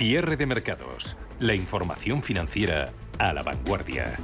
[0.00, 1.14] Cierre de mercados.
[1.40, 2.88] La información financiera
[3.18, 4.16] a la vanguardia.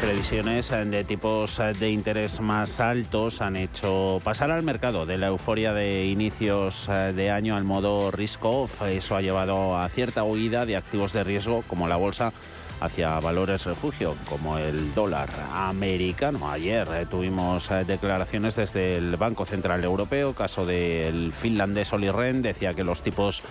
[0.00, 5.72] Previsiones de tipos de interés más altos han hecho pasar al mercado de la euforia
[5.72, 8.82] de inicios de año al modo risk-off.
[8.82, 12.32] Eso ha llevado a cierta huida de activos de riesgo como la bolsa
[12.80, 16.50] hacia valores refugio como el dólar americano.
[16.50, 22.42] Ayer eh, tuvimos eh, declaraciones desde el Banco Central Europeo, caso del finlandés Olli Rehn,
[22.42, 23.42] decía que los tipos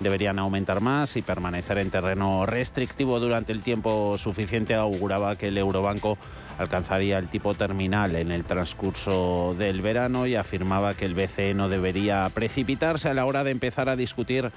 [0.00, 4.74] deberían aumentar más y permanecer en terreno restrictivo durante el tiempo suficiente.
[4.74, 6.18] Auguraba que el Eurobanco
[6.58, 11.68] alcanzaría el tipo terminal en el transcurso del verano y afirmaba que el BCE no
[11.68, 14.50] debería precipitarse a la hora de empezar a discutir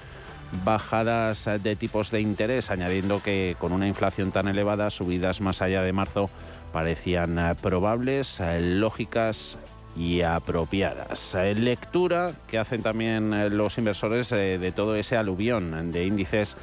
[0.64, 5.82] bajadas de tipos de interés, añadiendo que con una inflación tan elevada, subidas más allá
[5.82, 6.30] de marzo
[6.72, 9.58] parecían eh, probables, eh, lógicas
[9.96, 11.34] y apropiadas.
[11.34, 16.56] Eh, lectura que hacen también los inversores de todo ese aluvión de índices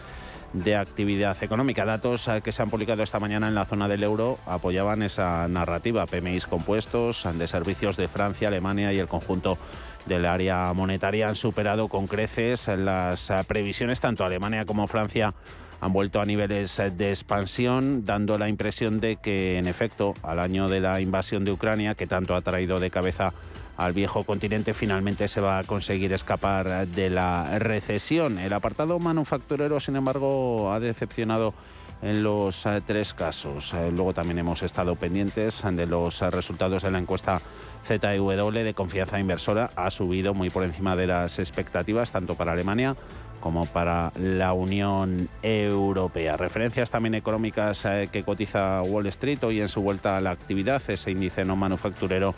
[0.54, 1.84] de actividad económica.
[1.84, 6.06] Datos que se han publicado esta mañana en la zona del euro apoyaban esa narrativa.
[6.06, 9.58] PMIs compuestos de servicios de Francia, Alemania y el conjunto
[10.06, 15.34] del área monetaria han superado con creces las eh, previsiones, tanto Alemania como Francia
[15.80, 20.40] han vuelto a niveles eh, de expansión, dando la impresión de que, en efecto, al
[20.40, 23.34] año de la invasión de Ucrania, que tanto ha traído de cabeza
[23.76, 28.40] al viejo continente, finalmente se va a conseguir escapar eh, de la recesión.
[28.40, 31.54] El apartado manufacturero, sin embargo, ha decepcionado
[32.02, 33.74] en los tres casos.
[33.96, 37.42] luego también hemos estado pendientes de los resultados de la encuesta
[37.86, 42.96] ZEW de confianza inversora ha subido muy por encima de las expectativas, tanto para Alemania
[43.40, 46.38] como para la Unión Europea.
[46.38, 50.82] Referencias también económicas eh, que cotiza Wall Street hoy en su vuelta a la actividad,
[50.88, 52.34] ese índice no manufacturero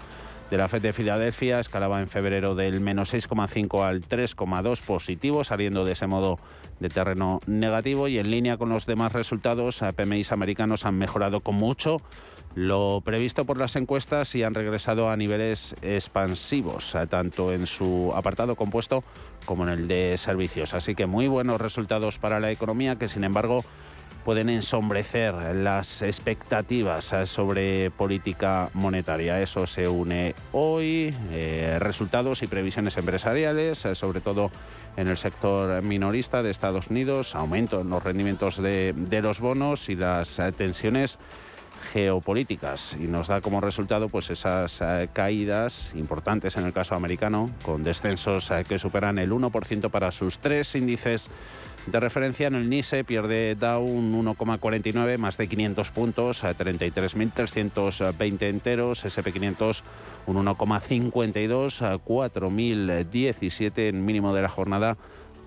[0.50, 5.86] de la FED de Filadelfia escalaba en febrero del menos 6,5 al 3,2 positivo, saliendo
[5.86, 6.40] de ese modo
[6.80, 11.56] de terreno negativo y en línea con los demás resultados, PMIs americanos han mejorado con
[11.56, 12.00] mucho
[12.56, 18.14] lo previsto por las encuestas y han regresado a niveles expansivos, eh, tanto en su
[18.16, 19.04] apartado compuesto
[19.46, 20.74] como en el de servicios.
[20.74, 23.64] Así que muy buenos resultados para la economía que, sin embargo,
[24.24, 29.42] pueden ensombrecer las expectativas eh, sobre política monetaria.
[29.42, 34.50] Eso se une hoy, eh, resultados y previsiones empresariales, sobre todo
[34.96, 39.90] en el sector minorista de Estados Unidos, aumento en los rendimientos de, de los bonos
[39.90, 41.20] y las tensiones
[41.96, 47.50] geopolíticas y nos da como resultado pues esas eh, caídas importantes en el caso americano
[47.64, 51.30] con descensos eh, que superan el 1% para sus tres índices
[51.88, 52.48] de referencia.
[52.48, 59.82] En el NISE pierde Dow un 1,49 más de 500 puntos a 33.320 enteros, SP500
[60.26, 64.98] un 1,52 a 4.017 en mínimo de la jornada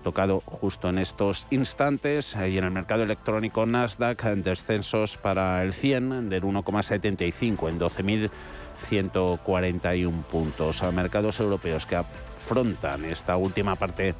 [0.09, 6.31] tocado justo en estos instantes y en el mercado electrónico Nasdaq descensos para el 100
[6.31, 10.81] del 1,75 en 12.141 puntos.
[10.81, 14.15] A mercados europeos que afrontan esta última parte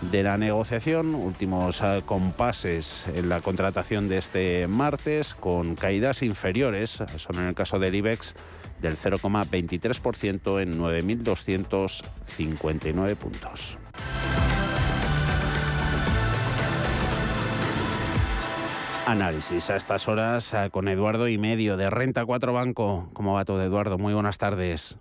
[0.00, 7.00] de la negociación, últimos eh, compases en la contratación de este martes con caídas inferiores,
[7.16, 8.34] son en el caso del IBEX
[8.82, 13.78] del 0,23% en 9.259 puntos.
[19.10, 23.08] Análisis a estas horas eh, con Eduardo y medio de Renta 4 Banco.
[23.14, 23.96] ¿Cómo va todo, Eduardo?
[23.96, 25.00] Muy buenas tardes.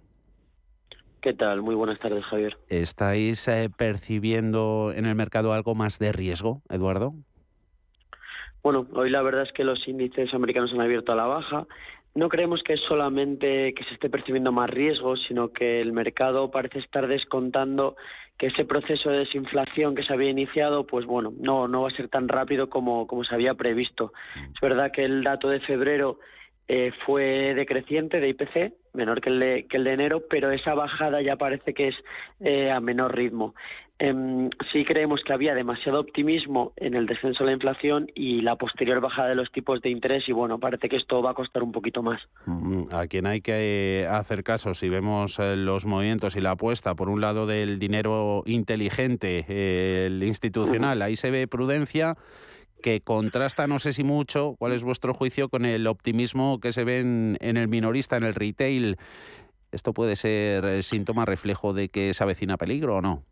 [1.22, 1.62] ¿Qué tal?
[1.62, 2.58] Muy buenas tardes, Javier.
[2.70, 7.16] ¿Estáis eh, percibiendo en el mercado algo más de riesgo, Eduardo?
[8.64, 11.68] Bueno, hoy la verdad es que los índices americanos han abierto a la baja.
[12.16, 16.50] No creemos que es solamente que se esté percibiendo más riesgo, sino que el mercado
[16.50, 17.98] parece estar descontando
[18.38, 21.96] que ese proceso de desinflación que se había iniciado, pues bueno, no, no va a
[21.96, 24.14] ser tan rápido como, como se había previsto.
[24.36, 24.54] Mm.
[24.54, 26.20] Es verdad que el dato de febrero
[26.68, 30.74] eh, fue decreciente de IPC, menor que el de, que el de enero, pero esa
[30.74, 31.96] bajada ya parece que es
[32.42, 33.56] eh, a menor ritmo.
[34.00, 38.56] Em, sí creemos que había demasiado optimismo en el descenso de la inflación y la
[38.56, 41.64] posterior bajada de los tipos de interés y bueno, parece que esto va a costar
[41.64, 42.22] un poquito más.
[42.46, 46.94] Mm, a quien hay que eh, hacer caso si vemos los movimientos y la apuesta,
[46.94, 49.46] por un lado del dinero inteligente,
[50.06, 52.16] el institucional, ahí se ve prudencia
[52.82, 56.84] que contrasta, no sé si mucho, cuál es vuestro juicio con el optimismo que se
[56.84, 58.98] ve en, el minorista, en el retail.
[59.72, 63.24] ¿Esto puede ser eh, síntoma, reflejo de que se avecina peligro o no?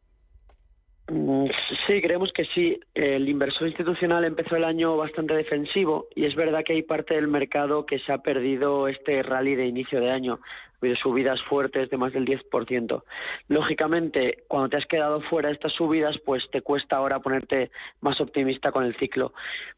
[1.07, 1.45] Mm,
[1.85, 2.79] sí, creemos que sí.
[2.93, 7.27] El inversor institucional empezó el año bastante defensivo y es verdad que hay parte del
[7.27, 10.39] mercado que se ha perdido este rally de inicio de año
[10.81, 13.03] de subidas fuertes de más del 10%.
[13.47, 18.19] Lógicamente, cuando te has quedado fuera de estas subidas, pues te cuesta ahora ponerte más
[18.21, 19.33] optimista con el ciclo.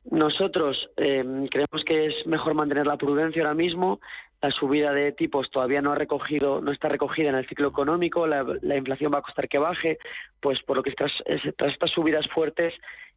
[0.10, 4.00] Nosotros eh, creemos que es mejor mantener la prudencia ahora mismo.
[4.42, 8.28] La subida de tipos todavía no ha recogido, no está recogida en el ciclo económico.
[8.28, 9.98] La, inflación va a costar que baje,
[10.40, 12.74] pues por lo que tras estas subidas fuertes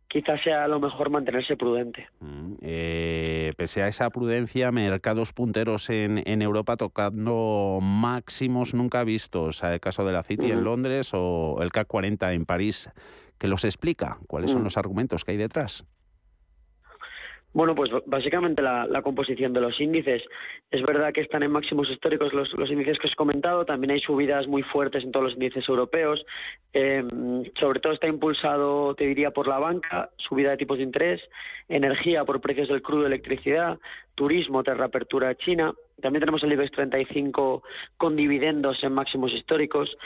[0.08, 2.08] quizás sea lo mejor mantenerse prudente.
[2.19, 9.62] Mm, eh, pese a esa prudencia, mercados punteros en, en, Europa tocando máximos nunca vistos,
[9.62, 12.90] el caso de la City en Londres o el CAC 40 en París,
[13.38, 14.19] ¿qué los explica?
[14.26, 15.87] ¿Cuáles son los argumentos que hay detrás?
[17.52, 20.23] Bueno, pues básicamente la, composición de los índices.
[20.70, 24.00] Es verdad que están en máximos históricos los, índices que os he comentado, también hay
[24.00, 26.25] subidas muy fuertes en todos los índices europeos.
[26.73, 27.02] Eh,
[27.58, 31.20] sobre todo está impulsado, te diría, por la banca, subida de tipos de interés,
[31.69, 33.79] energía por precios del crudo, electricidad,
[34.20, 35.72] turismo tras reapertura China.
[36.02, 37.62] También tenemos el IBEX 35
[37.96, 39.96] con dividendos en máximos históricos.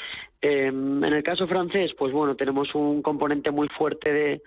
[0.40, 4.42] Eh, en el caso francés, pues bueno, tenemos un componente muy fuerte de,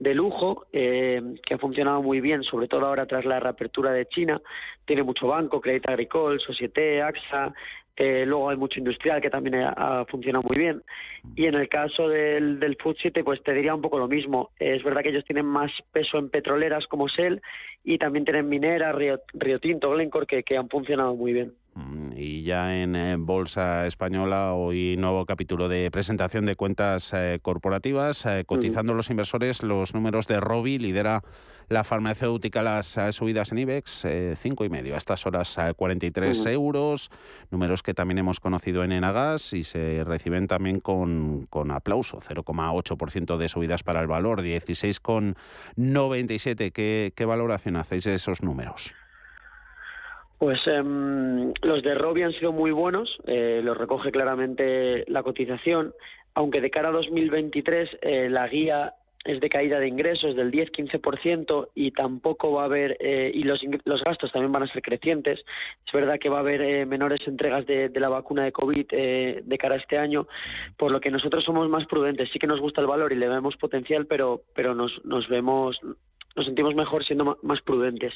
[0.00, 4.06] de lujo eh, que ha funcionado muy bien, sobre todo ahora tras la reapertura de
[4.06, 4.40] China.
[4.84, 7.54] Tiene mucho banco, Crédit Agricole, Société, AXA,
[7.96, 10.82] eh, luego hay mucho industrial que también ha, funcionado muy bien.
[11.36, 14.50] Y en el caso del, del Food City, pues te diría un poco lo mismo.
[14.58, 17.40] Es verdad que ellos tienen más peso en petroleras como Shell
[17.84, 21.52] y también tienen mineras, Río, Tinto, Glencore, que han funcionado muy bien.
[21.74, 27.38] Mm, y ya en eh, Bolsa Española, hoy nuevo capítulo de presentación de cuentas eh,
[27.40, 28.26] corporativas.
[28.26, 31.22] Eh, cotizando los inversores, los números de Robi lidera
[31.68, 34.94] la farmacéutica las subidas en IBEX, cinco y medio.
[34.94, 37.10] A estas horas, 43 euros.
[37.50, 42.20] Números que también hemos conocido en Enagas y se reciben también con, con aplauso.
[42.20, 46.72] 0,8% de subidas para el valor, 16,97.
[46.72, 48.92] ¿Qué, ¿Qué valoración hacéis de esos números?
[50.42, 55.94] Pues em, los de Robi han sido muy buenos, eh, los recoge claramente la cotización,
[56.34, 58.92] aunque de cara a 2023 eh, la guía
[59.24, 63.60] es de caída de ingresos del 10-15% y tampoco va a haber, eh, y los,
[63.84, 65.38] los gastos también van a ser crecientes.
[65.86, 68.86] Es verdad que va a haber eh, menores entregas de, de, la vacuna de COVID
[68.90, 70.26] eh, de cara a este año,
[70.76, 72.30] por lo que nosotros somos más prudentes.
[72.32, 75.78] Sí que nos gusta el valor y le vemos potencial, pero, pero nos, nos vemos
[76.36, 78.12] nos sentimos mejor siendo más prudentes.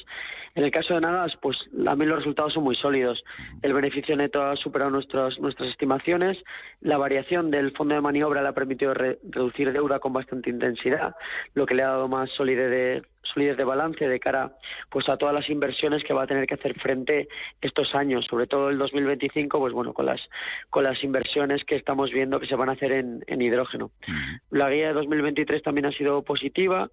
[0.55, 3.23] En el caso de Nagas, pues también los resultados son muy sólidos.
[3.61, 6.37] El beneficio neto ha superado nuestras, nuestras estimaciones.
[6.81, 11.15] La variación del fondo de maniobra le ha permitido reducir deuda con bastante intensidad,
[11.53, 14.53] lo que le ha dado más solidez de, solidez de balance de cara
[14.89, 17.27] pues a todas las inversiones que va a tener que hacer frente
[17.61, 20.21] estos años, sobre todo el 2025, pues bueno, con las
[20.69, 23.91] con las inversiones que estamos viendo que se van a hacer en, en hidrógeno.
[24.49, 26.89] La guía de 2023 también ha sido positiva.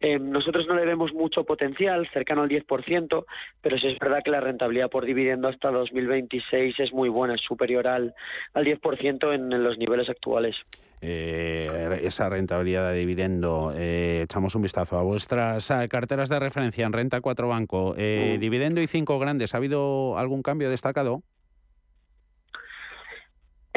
[0.00, 3.24] Eh, nosotros no le vemos mucho potencial, cercano al 10%,
[3.60, 7.40] pero sí es verdad que la rentabilidad por dividendo hasta 2026 es muy buena, es
[7.40, 8.14] superior al,
[8.54, 10.56] al 10% en los niveles actuales.
[11.02, 13.72] Eh, esa rentabilidad de dividendo.
[13.76, 17.94] Eh, echamos un vistazo a vuestras carteras de referencia en Renta 4 Banco.
[17.96, 18.40] Eh, mm.
[18.40, 19.54] Dividendo y cinco grandes.
[19.54, 21.22] ¿Ha habido algún cambio destacado?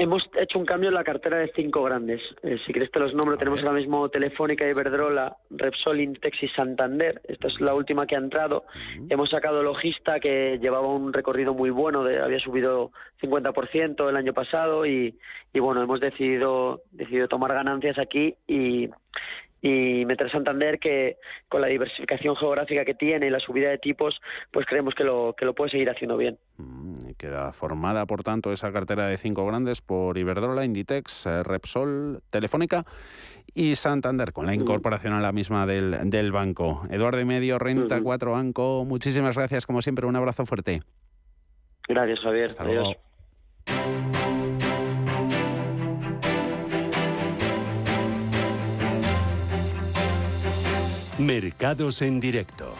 [0.01, 2.21] Hemos hecho un cambio en la cartera de cinco grandes.
[2.41, 7.21] Eh, si quieres te los nombro, tenemos ahora mismo Telefónica, Iberdrola, Repsol, Intex y Santander.
[7.27, 8.63] Esta es la última que ha entrado.
[9.09, 12.91] Hemos sacado Logista, que llevaba un recorrido muy bueno, de, había subido
[13.21, 15.19] 50% el año pasado y,
[15.51, 18.89] y bueno, hemos decidido, decidido tomar ganancias aquí y,
[19.61, 24.19] y meter Santander que con la diversificación geográfica que tiene y la subida de tipos,
[24.51, 26.37] pues creemos que lo, que lo puede seguir haciendo bien.
[26.57, 32.21] Mm, queda formada, por tanto, esa cartera de cinco grandes por Iberdrola, Inditex, eh, Repsol,
[32.29, 32.85] Telefónica
[33.53, 36.83] y Santander, con la incorporación a la misma del, del banco.
[36.89, 40.81] Eduardo y Medio, Renta 4 Banco, muchísimas gracias, como siempre, un abrazo fuerte.
[41.87, 42.49] Gracias, Javier.
[42.59, 42.95] Adiós.
[51.19, 52.73] Mercados en directo.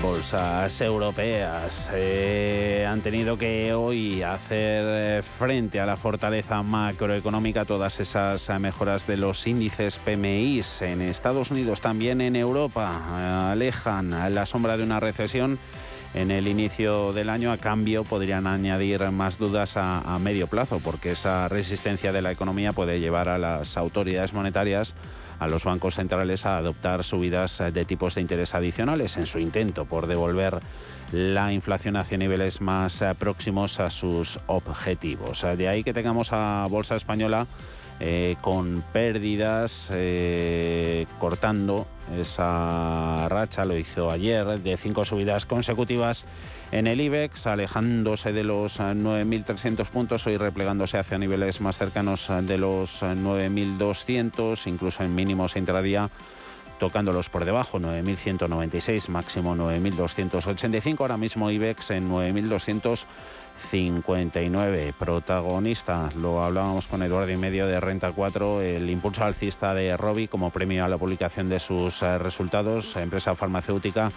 [0.00, 7.98] Bolsas europeas eh, han tenido que hoy hacer eh, frente a la fortaleza macroeconómica, todas
[7.98, 14.46] esas mejoras de los índices PMI en Estados Unidos, también en Europa, eh, alejan la
[14.46, 15.58] sombra de una recesión
[16.14, 17.52] en el inicio del año.
[17.52, 22.72] A cambio, podrían añadir más dudas a, medio plazo, porque esa resistencia de la economía
[22.72, 24.94] puede llevar a las autoridades monetarias
[25.40, 29.84] a los bancos centrales a adoptar subidas de tipos de interés adicionales en su intento
[29.84, 30.60] por devolver
[31.12, 35.44] la inflación hacia niveles más eh, próximos a sus objetivos.
[35.56, 37.46] De ahí que tengamos a Bolsa Española
[38.00, 46.26] eh, con pérdidas, eh, cortando esa racha, lo hizo ayer, de cinco subidas consecutivas
[46.70, 52.58] en el IBEX, alejándose de los 9.300 puntos, hoy replegándose hacia niveles más cercanos de
[52.58, 56.10] los 9.200, incluso en mínimos intradía
[56.78, 63.06] tocándolos por debajo, 9.196, máximo 9.285, ahora mismo IBEX en 9.200.
[63.70, 64.94] 59.
[64.98, 70.28] Protagonista, lo hablábamos con Eduardo y medio de Renta 4, el impulso alcista de Robi
[70.28, 74.10] como premio a la publicación de sus eh, resultados, empresa farmacéutica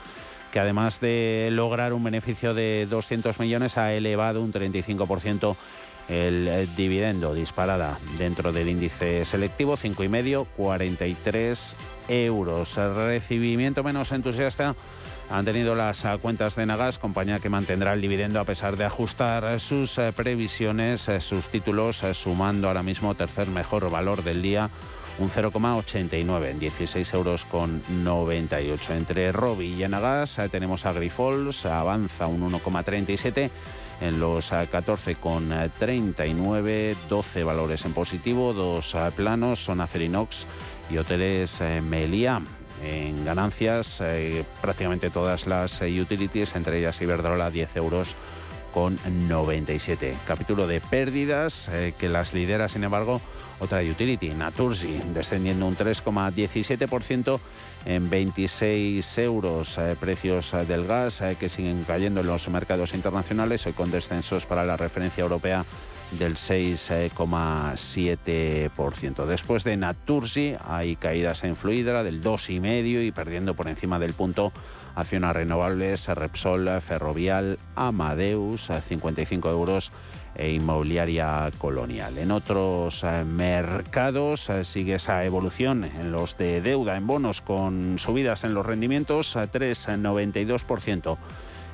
[0.51, 5.57] que además de lograr un beneficio de 200 millones ha elevado un 35%
[6.09, 11.75] el eh, dividendo disparada dentro del índice selectivo, 5,5, 43
[12.07, 12.75] euros.
[12.75, 14.75] recibimiento menos entusiasta
[15.29, 18.85] han tenido las ah, cuentas de Nagas, compañía que mantendrá el dividendo a pesar de
[18.85, 24.41] ajustar sus eh, previsiones, eh, sus títulos, eh, sumando ahora mismo tercer mejor valor del
[24.41, 24.69] día
[25.19, 28.93] un 0,89 en 16 euros con 98.
[28.93, 33.49] Entre Robi y Enagas tenemos a Grifols, avanza un 1,37
[33.99, 40.45] en los 14,39, 12 valores en positivo, dos planos son Acerinox
[40.91, 42.43] y Hoteles Meliá
[42.83, 48.15] en ganancias eh, prácticamente todas las eh, utilities, entre ellas Iberdrola 10 euros
[48.73, 50.15] con 97.
[50.27, 53.21] Capítulo de pérdidas eh, que las lidera, sin embargo,
[53.59, 57.39] otra utility, Naturgy, descendiendo un 3,17%
[57.85, 59.79] en 26 euros.
[59.99, 64.77] precios del gas que siguen cayendo en los mercados internacionales, hoy con descensos para la
[64.77, 65.65] referencia europea
[66.11, 69.25] del 6,7%.
[69.25, 74.51] Después de Naturgy hay caídas en Fluidra del 2,5% y perdiendo por encima del punto
[74.95, 79.91] acciones renovables, Repsol, Ferrovial, Amadeus, 55 euros
[80.37, 82.17] e inmobiliaria colonial.
[82.17, 87.97] En otros eh, mercados eh, sigue esa evolución en los de deuda en bonos con
[87.97, 91.17] subidas en los rendimientos a 3,92%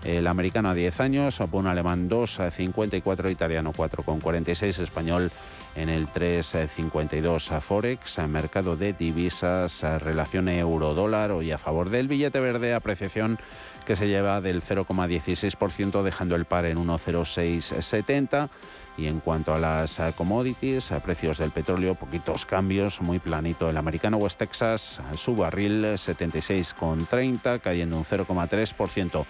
[0.04, 5.32] el americano a 10 años, un alemán 2,54, italiano 4,46, español
[5.76, 12.74] en el 3,52 Forex, mercado de divisas, relación euro-dólar, hoy a favor del billete verde,
[12.74, 13.40] apreciación
[13.86, 18.50] que se lleva del 0,16%, dejando el par en 1,0670
[18.98, 23.70] Y en cuanto a las commodities, a precios del petróleo, poquitos cambios, muy planito.
[23.70, 29.26] El americano West Texas, su barril 76,30, cayendo un 0,3%.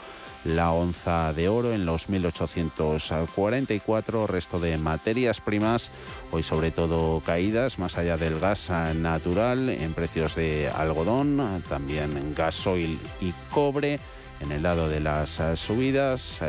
[0.46, 5.90] La onza de oro en los 1844, resto de materias primas,
[6.32, 13.00] hoy sobre todo caídas, más allá del gas natural, en precios de algodón, también gasoil
[13.22, 14.02] y cobre.
[14.42, 16.42] En el lado de las subidas,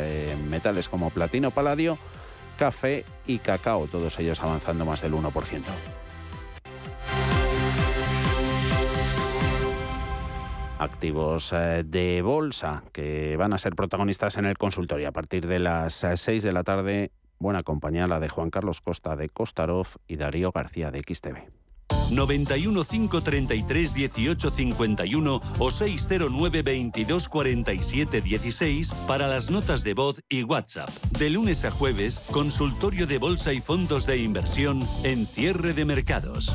[0.49, 1.97] metales como platino, paladio,
[2.59, 5.31] café y cacao, todos ellos avanzando más del 1%.
[10.79, 15.61] Activos eh, de bolsa que van a ser protagonistas en el consultorio a partir de
[15.61, 17.13] las 6 eh, de la tarde.
[17.39, 21.65] Buena compañía la de Juan Carlos Costa de Costarov y Darío García de XTV.
[22.11, 30.43] 91 533 18 51 o 609 22 47 16 para las notas de voz y
[30.43, 30.89] WhatsApp.
[31.19, 36.55] De lunes a jueves, consultorio de bolsa y fondos de inversión en cierre de mercados.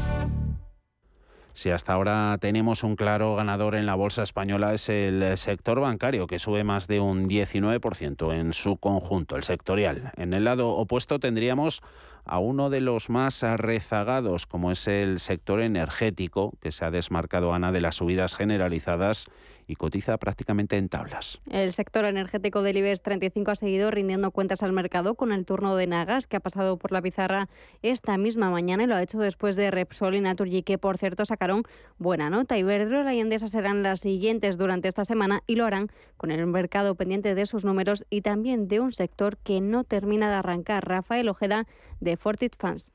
[1.60, 6.26] Si hasta ahora tenemos un claro ganador en la bolsa española es el sector bancario,
[6.26, 10.14] que sube más de un 19% en su conjunto, el sectorial.
[10.16, 11.82] En el lado opuesto tendríamos
[12.30, 17.54] a uno de los más rezagados, como es el sector energético, que se ha desmarcado,
[17.54, 19.26] Ana, de las subidas generalizadas
[19.70, 21.42] y cotiza prácticamente en tablas.
[21.50, 25.76] El sector energético del IBEX 35 ha seguido rindiendo cuentas al mercado con el turno
[25.76, 27.50] de Nagas, que ha pasado por la pizarra
[27.84, 31.24] esta misma mañana y lo ha hecho después de Repsol y Naturgy, que por cierto
[31.24, 31.64] sacaron
[32.00, 32.58] buena nota.
[32.58, 36.96] Iberdrola y Endesa serán las siguientes durante esta semana y lo harán con el mercado
[36.96, 40.88] pendiente de sus números y también de un sector que no termina de arrancar.
[40.88, 41.68] Rafael Ojeda
[42.00, 42.92] de Fortit Funds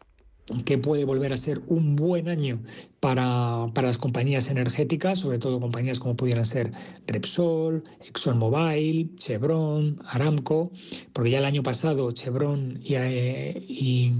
[0.64, 2.60] que puede volver a ser un buen año
[3.00, 6.70] para, las compañías energéticas, sobre todo compañías como pudieran ser
[7.06, 10.70] Repsol, ExxonMobil, Chevron, Aramco,
[11.12, 14.12] porque ya el año pasado Chevron y, eh, y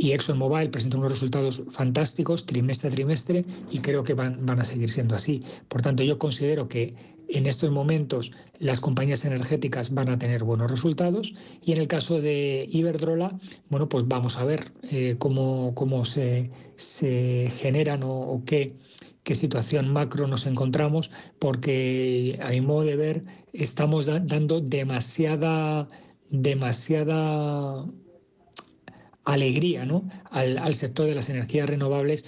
[0.00, 4.64] y ExxonMobil presenta unos resultados fantásticos trimestre a trimestre y creo que van, van a
[4.64, 5.40] seguir siendo así.
[5.66, 6.94] Por tanto, yo considero que
[7.28, 12.20] en estos momentos las compañías energéticas van a tener buenos resultados y en el caso
[12.20, 18.74] de Iberdrola, bueno, pues vamos a ver eh, cómo, cómo se, se generan o, qué,
[19.24, 25.86] qué situación macro nos encontramos, porque a mi modo de ver estamos dando demasiada,
[26.30, 27.84] demasiada
[29.24, 30.04] alegría ¿no?
[30.30, 32.24] al, al sector de las energías renovables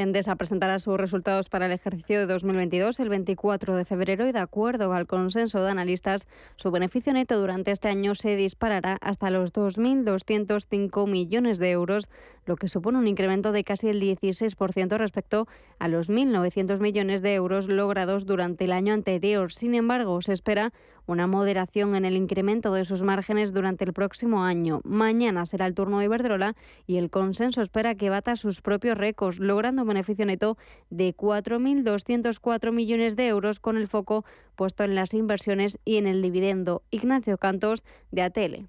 [0.00, 4.38] Endesa presentará sus resultados para el ejercicio de 2022 el 24 de febrero y de
[4.38, 9.52] acuerdo al consenso de analistas, su beneficio neto durante este año se disparará hasta los
[9.52, 12.08] 2.205 millones de euros,
[12.46, 15.46] lo que supone un incremento de casi el 16% respecto
[15.78, 19.52] a los 1.900 millones de euros logrados durante el año anterior.
[19.52, 20.72] Sin embargo, se espera
[21.10, 24.80] una moderación en el incremento de sus márgenes durante el próximo año.
[24.84, 26.54] Mañana será el turno de Iberdrola
[26.86, 30.56] y el consenso espera que bata sus propios récords, logrando un beneficio neto
[30.88, 36.22] de 4.204 millones de euros con el foco puesto en las inversiones y en el
[36.22, 36.82] dividendo.
[36.90, 38.68] Ignacio Cantos, de ATL.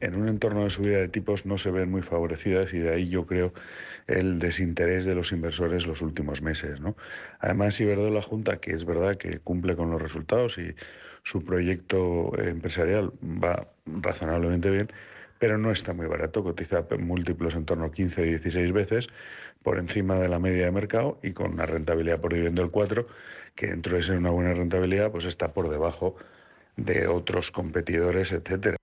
[0.00, 3.08] En un entorno de subida de tipos no se ven muy favorecidas y de ahí
[3.08, 3.52] yo creo
[4.06, 6.80] el desinterés de los inversores los últimos meses.
[6.80, 6.96] ¿no?
[7.40, 10.74] Además, Iberdrola Junta, que es verdad que cumple con los resultados y
[11.22, 14.90] su proyecto empresarial va razonablemente bien,
[15.38, 19.08] pero no está muy barato, cotiza múltiplos en torno a 15 16 veces
[19.62, 23.06] por encima de la media de mercado y con una rentabilidad por dividendo del 4,
[23.54, 26.16] que dentro de ser una buena rentabilidad, pues está por debajo
[26.76, 28.81] de otros competidores, etcétera.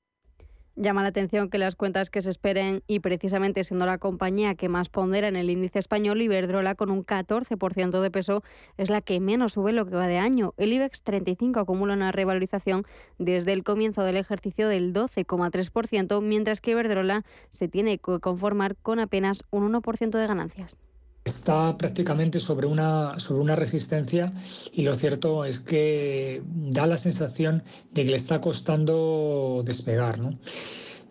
[0.81, 4.69] Llama la atención que las cuentas que se esperen y precisamente siendo la compañía que
[4.69, 8.43] más pondera en el índice español, Iberdrola con un 14% de peso
[8.77, 10.53] es la que menos sube lo que va de año.
[10.55, 12.85] El IBEX 35 acumula una revalorización
[13.17, 18.99] desde el comienzo del ejercicio del 12,3%, mientras que Iberdrola se tiene que conformar con
[18.99, 20.77] apenas un 1% de ganancias
[21.25, 24.31] está prácticamente sobre una, sobre una resistencia
[24.71, 30.19] y lo cierto es que da la sensación de que le está costando despegar.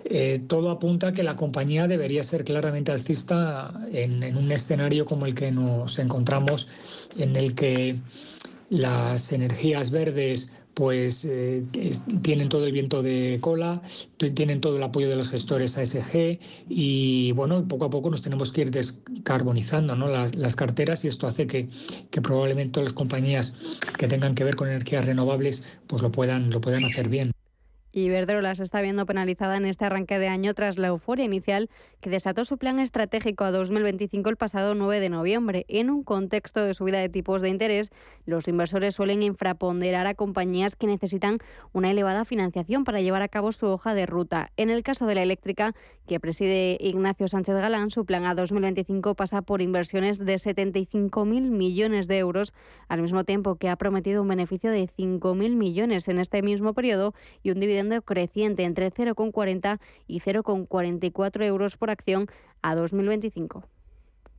[0.05, 5.27] Eh, todo apunta a que la compañía debería ser claramente alcista en un escenario como
[5.27, 7.97] el que nos encontramos, en el que
[8.71, 11.65] las energías verdes pues eh,
[12.23, 13.83] tienen todo el viento de cola,
[14.35, 18.53] tienen todo el apoyo de los gestores ASG y bueno, poco a poco nos tenemos
[18.53, 20.07] que ir descarbonizando ¿no?
[20.07, 21.67] las, carteras y esto hace que,
[22.13, 23.55] que, probablemente las compañías
[23.99, 27.33] que tengan que ver con energías renovables pues lo puedan, lo puedan hacer bien.
[28.05, 32.11] Iberdrola se está viendo penalizada en este arranque de año tras la euforia inicial que
[32.11, 35.65] desató su plan estratégico a 2025 el pasado 9 de noviembre.
[35.69, 37.91] En un contexto de subida de tipos de interés,
[38.27, 41.39] los inversores suelen infraponderar a compañías que necesitan
[41.73, 44.53] una elevada financiación para llevar a cabo su hoja de ruta.
[44.57, 45.75] En el caso de la eléctrica,
[46.07, 52.09] que preside Ignacio Sánchez Galán, su plan a 2025 pasa por inversiones de 75.000 millones
[52.09, 52.55] de euros,
[52.89, 57.15] al mismo tiempo que ha prometido un beneficio de 5.000 millones en este mismo periodo
[57.43, 62.27] y un dividendo creciente entre 0,40 y 0,44 euros por acción
[62.63, 63.65] a 2025.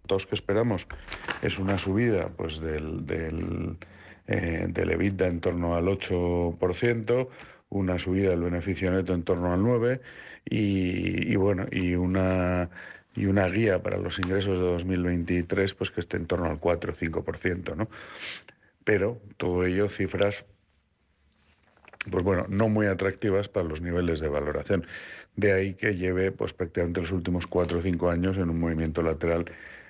[0.08, 0.88] Todos que esperamos
[1.42, 3.78] es una subida pues del, del,
[4.28, 7.28] eh, del EBITDA en torno al 8%,
[7.70, 10.00] una subida del beneficio neto en torno al 9%
[10.46, 12.70] y, y bueno, y una
[13.16, 16.94] y una guía para los ingresos de 2023 pues que esté en torno al 4
[16.94, 17.90] o 5%, ¿no?
[18.84, 20.46] Pero todo ello cifras
[22.10, 24.86] pues bueno, no muy atractivas para los niveles de valoración.
[25.36, 29.02] De ahí que lleve pues prácticamente los últimos cuatro o cinco años en un movimiento
[29.02, 29.46] lateral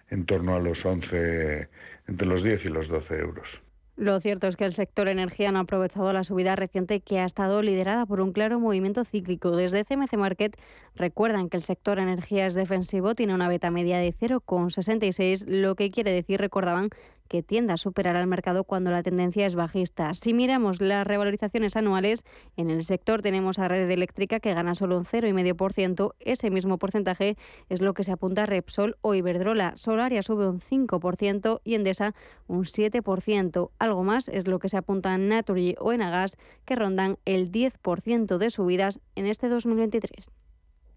[0.10, 1.70] en torno a los 11,
[2.08, 3.62] entre los 10 y los 12 euros.
[4.00, 7.26] Lo cierto es que el sector energía no ha aprovechado la subida reciente que ha
[7.26, 9.54] estado liderada por un claro movimiento cíclico.
[9.54, 10.56] Desde CMC Market
[10.96, 15.92] recuerdan que el sector energía es defensivo, tiene una beta media de 0,66, lo que
[15.92, 16.92] quiere decir, recordaban,
[17.30, 20.14] que tiende a superar al mercado cuando la tendencia es bajista.
[20.14, 22.26] Si miramos las revalorizaciones anuales,
[22.58, 26.16] en el sector tenemos a Red Eléctrica que gana solo un 0,5%.
[26.20, 27.38] Ese mismo porcentaje
[27.70, 29.74] es lo que se apunta a Repsol o Iberdrola.
[29.78, 32.16] Solaria sube un 5% y Endesa
[32.48, 33.70] un 7%.
[33.80, 38.38] Algo más es lo que se apunta a Naturgy o Enagas, que rondan el 10%
[38.38, 40.32] de subidas en este 2023.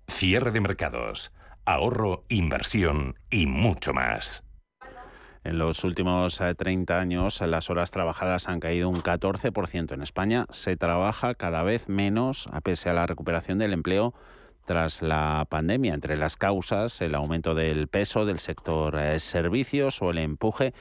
[0.08, 1.30] Cierre de mercados,
[1.66, 4.42] ahorro, inversión y mucho más.
[5.44, 9.92] En los últimos 30 eh, años las horas trabajadas han caído un 14%.
[9.92, 14.14] En España se trabaja cada vez menos a pese a la recuperación del empleo
[14.64, 15.94] tras la pandemia.
[15.94, 20.74] Entre las causas, el aumento del peso del sector eh, servicios o el empuje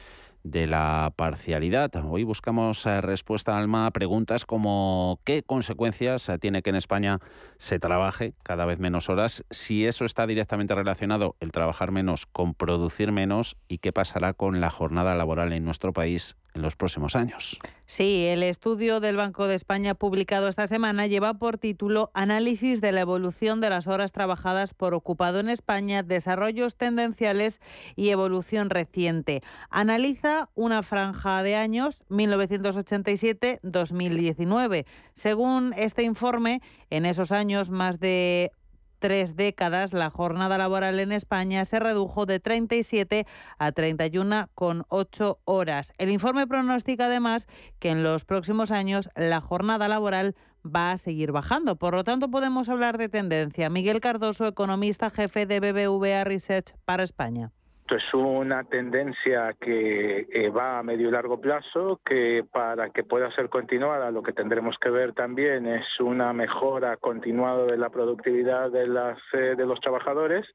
[0.43, 1.91] de la parcialidad.
[2.03, 7.19] Hoy buscamos eh, respuesta, Alma, a preguntas como qué consecuencias eh, tiene que en España
[7.57, 12.53] se trabaje cada vez menos horas, si eso está directamente relacionado, el trabajar menos, con
[12.53, 17.15] producir menos y qué pasará con la jornada laboral en nuestro país en los próximos
[17.15, 17.57] años.
[17.85, 22.93] Sí, el estudio del Banco de España publicado esta semana lleva por título Análisis de
[22.93, 27.59] la evolución de las horas trabajadas por ocupado en España, desarrollos tendenciales
[27.95, 29.41] y evolución reciente.
[29.69, 34.85] Analiza una franja de años 1987-2019.
[35.13, 38.53] Según este informe, en esos años más de
[39.01, 43.25] tres décadas, la jornada laboral en España se redujo de 37
[43.57, 45.91] a 31,8 horas.
[45.97, 47.47] El informe pronostica además
[47.79, 51.75] que en los próximos años la jornada laboral va a seguir bajando.
[51.75, 53.71] Por lo tanto, podemos hablar de tendencia.
[53.71, 57.51] Miguel Cardoso, economista jefe de BBVA Research para España
[57.95, 63.49] es una tendencia que va a medio y largo plazo, que para que pueda ser
[63.49, 68.87] continuada lo que tendremos que ver también es una mejora continuada de la productividad de,
[68.87, 70.45] las, eh, de los trabajadores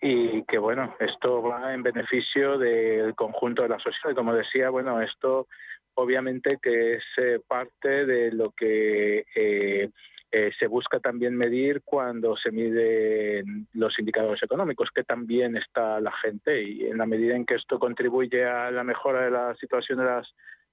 [0.00, 4.14] y que bueno, esto va en beneficio del conjunto de la sociedad.
[4.14, 5.46] Como decía, bueno, esto
[5.94, 9.90] obviamente que es eh, parte de lo que...
[10.30, 16.12] Eh, se busca también medir cuando se miden los indicadores económicos, que también está la
[16.12, 19.98] gente y en la medida en que esto contribuye a la mejora de la situación
[19.98, 20.28] de las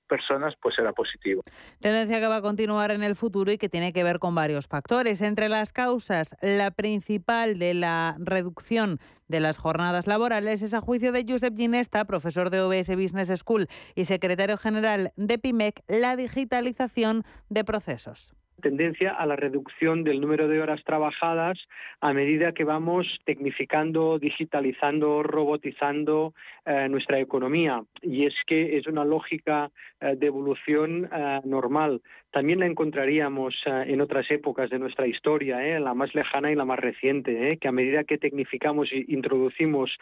[0.07, 1.41] personas, pues será positivo.
[1.79, 4.67] Tendencia que va a continuar en el futuro y que tiene que ver con varios
[4.67, 5.21] factores.
[5.21, 11.13] Entre las causas, la principal de la reducción de las jornadas laborales es a juicio
[11.13, 17.23] de Josep Ginesta, profesor de OBS Business School y secretario general de PIMEC, la digitalización
[17.49, 21.57] de procesos tendencia a la reducción del número de horas trabajadas
[22.01, 26.33] a medida que vamos tecnificando, digitalizando, robotizando
[26.65, 27.83] eh, nuestra economía.
[28.01, 32.01] Y es que es una lógica eh, de evolución eh, normal.
[32.31, 36.79] También la encontraríamos en otras épocas de nuestra historia, la más lejana y la más
[36.79, 39.97] reciente, que a medida que tecnificamos e introducimos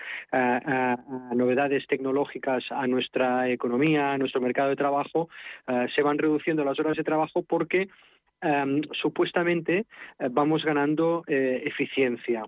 [1.35, 5.29] novedades tecnológicas a nuestra economía, a nuestro mercado de trabajo,
[5.93, 7.87] se van reduciendo las horas de trabajo porque
[8.43, 9.85] Em, supuestamente
[10.19, 12.45] eh, vamos ganando eh, eficiencia.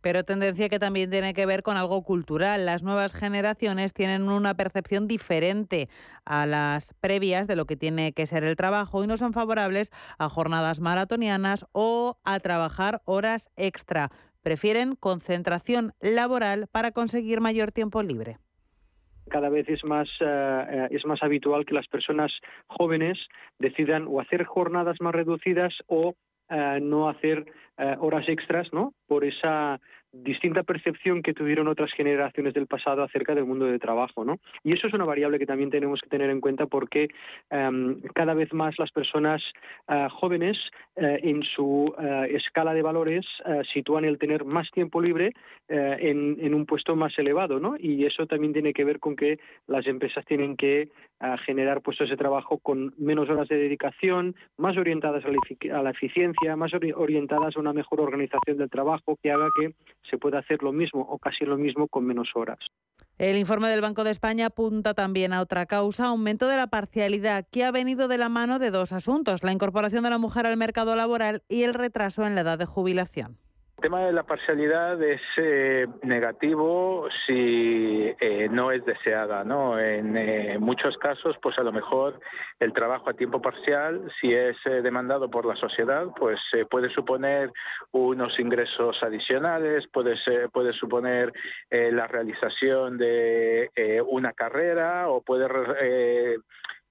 [0.00, 2.64] Pero tendencia que también tiene que ver con algo cultural.
[2.64, 5.88] Las nuevas generaciones tienen una percepción diferente
[6.24, 9.90] a las previas de lo que tiene que ser el trabajo y no son favorables
[10.18, 14.10] a jornadas maratonianas o a trabajar horas extra.
[14.42, 18.38] Prefieren concentración laboral para conseguir mayor tiempo libre
[19.28, 20.24] cada vez es más, eh,
[20.70, 22.32] eh, es más habitual que las personas
[22.66, 23.18] jóvenes
[23.58, 26.14] decidan o hacer jornadas más reducidas o
[26.82, 27.46] no hacer
[27.98, 28.92] horas extras, ¿no?
[29.08, 29.80] Por esa
[30.22, 34.24] distinta percepción que tuvieron otras generaciones del pasado acerca del mundo de trabajo.
[34.24, 34.38] ¿no?
[34.62, 37.08] Y eso es una variable que también tenemos que tener en cuenta porque
[37.50, 39.42] em, cada vez más las personas
[39.88, 40.56] eh, jóvenes
[40.96, 43.26] eh, en su eh, escala de valores
[43.72, 45.32] sitúan el tener más tiempo libre
[45.68, 47.58] en, en, un puesto más elevado.
[47.58, 47.74] ¿no?
[47.78, 50.88] Y eso también tiene que ver con que las empresas tienen que
[51.44, 56.72] generar puestos de trabajo con menos horas de dedicación, más orientadas a la eficiencia, más
[56.74, 59.72] orientadas a una mejor organización del trabajo que haga que
[60.08, 62.58] se puede hacer lo mismo o casi lo mismo con menos horas.
[63.18, 67.46] El informe del Banco de España apunta también a otra causa, aumento de la parcialidad,
[67.50, 70.56] que ha venido de la mano de dos asuntos, la incorporación de la mujer al
[70.56, 73.38] mercado laboral y el retraso en la edad de jubilación.
[73.76, 79.42] El tema de la parcialidad es eh, negativo si eh, no es deseada.
[79.80, 82.18] En eh, muchos casos, pues a lo mejor
[82.60, 87.52] el trabajo a tiempo parcial, si es demandado por la sociedad, pues puede suponer
[87.90, 90.14] unos ingresos adicionales, puede,
[90.52, 91.32] puede suponer
[91.70, 93.70] la realización de
[94.06, 95.48] una carrera o puede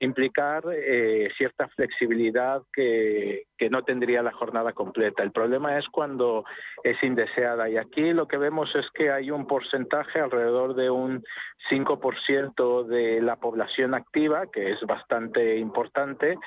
[0.03, 5.23] implicar eh, cierta flexibilidad que, no tendría la jornada completa.
[5.23, 6.43] El problema es cuando
[6.83, 11.23] es indeseada y aquí lo que vemos es que hay un porcentaje alrededor de un
[11.69, 16.37] 5% de la población activa, que es bastante importante,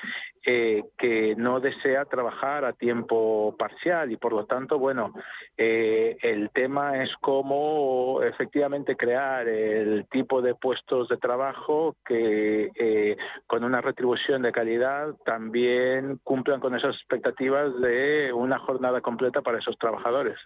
[0.45, 5.11] eh, que no desea trabajar a tiempo parcial y por lo tanto, bueno,
[5.57, 12.69] eh, el tema es cómo efectivamente crear el tipo de puestos de trabajo que
[13.47, 19.59] con una retribución de calidad también cumplan con esas expectativas de una jornada completa para
[19.59, 20.37] esos trabajadores.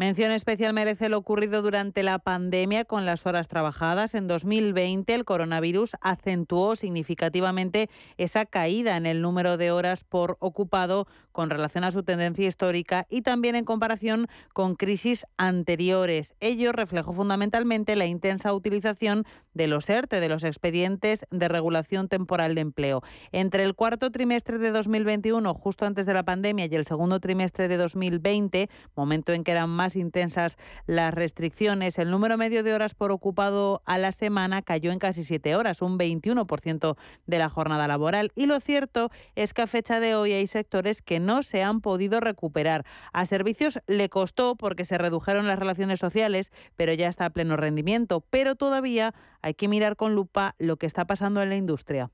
[0.00, 4.14] Mención especial merece lo ocurrido durante la pandemia con las horas trabajadas.
[4.14, 11.06] En 2020 el coronavirus acentuó significativamente esa caída en el número de horas por ocupado
[11.32, 16.34] con relación a su tendencia histórica y también en comparación con crisis anteriores.
[16.40, 22.54] Ello reflejó fundamentalmente la intensa utilización de los ERTE, de los expedientes de regulación temporal
[22.54, 23.02] de empleo.
[23.32, 27.68] Entre el cuarto trimestre de 2021, justo antes de la pandemia, y el segundo trimestre
[27.68, 32.94] de 2020, momento en que eran más intensas las restricciones, el número medio de horas
[32.94, 37.88] por ocupado a la semana cayó en casi siete horas, un 21% de la jornada
[37.88, 38.32] laboral.
[38.34, 41.80] Y lo cierto es que a fecha de hoy hay sectores que no se han
[41.80, 42.84] podido recuperar.
[43.12, 47.56] A servicios le costó porque se redujeron las relaciones sociales, pero ya está a pleno
[47.56, 48.24] rendimiento.
[48.30, 52.10] Pero todavía hay que mirar con lupa lo que está pasando en la industria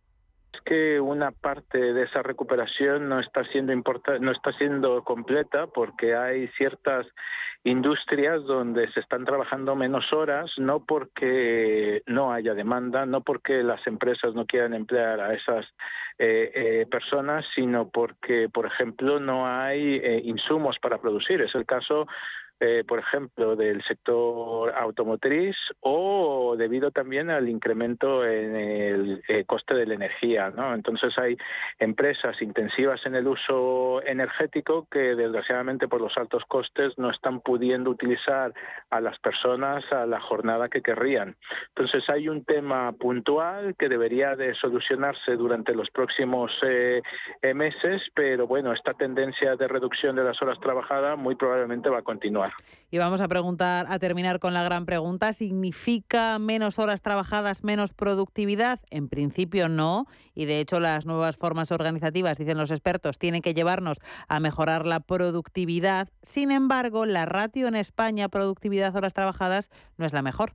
[0.64, 3.72] que una parte de esa recuperación no está siendo
[4.20, 7.06] no está siendo completa porque hay ciertas
[7.66, 13.84] industrias donde se están trabajando menos horas, no porque no haya demanda, no porque las
[13.88, 15.66] empresas no quieran emplear a esas
[16.18, 21.42] eh, eh, personas, sino porque, por ejemplo, no hay eh, insumos para producir.
[21.42, 22.06] Es el caso
[22.58, 29.74] eh, por ejemplo, del sector automotriz o debido también al incremento en el eh, coste
[29.74, 30.52] de la energía.
[30.74, 31.36] Entonces hay
[31.78, 37.90] empresas intensivas en el uso energético que desgraciadamente por los altos costes no están pudiendo
[37.90, 38.54] utilizar
[38.90, 41.36] a las personas a la jornada que querrían.
[41.68, 47.02] Entonces hay un tema puntual que debería de solucionarse durante los próximos eh,
[47.54, 52.02] meses, pero bueno, esta tendencia de reducción de las horas trabajadas muy probablemente va a
[52.02, 52.45] continuar.
[52.90, 57.92] Y vamos a preguntar, a terminar con la gran pregunta, ¿significa menos horas trabajadas, menos
[57.92, 58.78] productividad?
[58.90, 63.54] En principio no, y de hecho las nuevas formas organizativas, dicen los expertos, tienen que
[63.54, 66.08] llevarnos a mejorar la productividad.
[66.22, 70.52] Sin embargo, la ratio en España, productividad horas trabajadas, no es la mejor.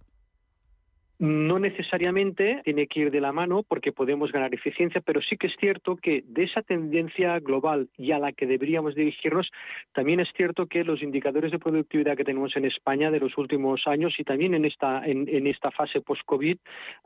[1.21, 5.45] No necesariamente tiene que ir de la mano porque podemos ganar eficiencia, pero sí que
[5.45, 9.51] es cierto que de esa tendencia global y a la que deberíamos dirigirnos,
[9.93, 13.85] también es cierto que los indicadores de productividad que tenemos en España de los últimos
[13.85, 16.57] años y también en esta, en, esta fase post-COVID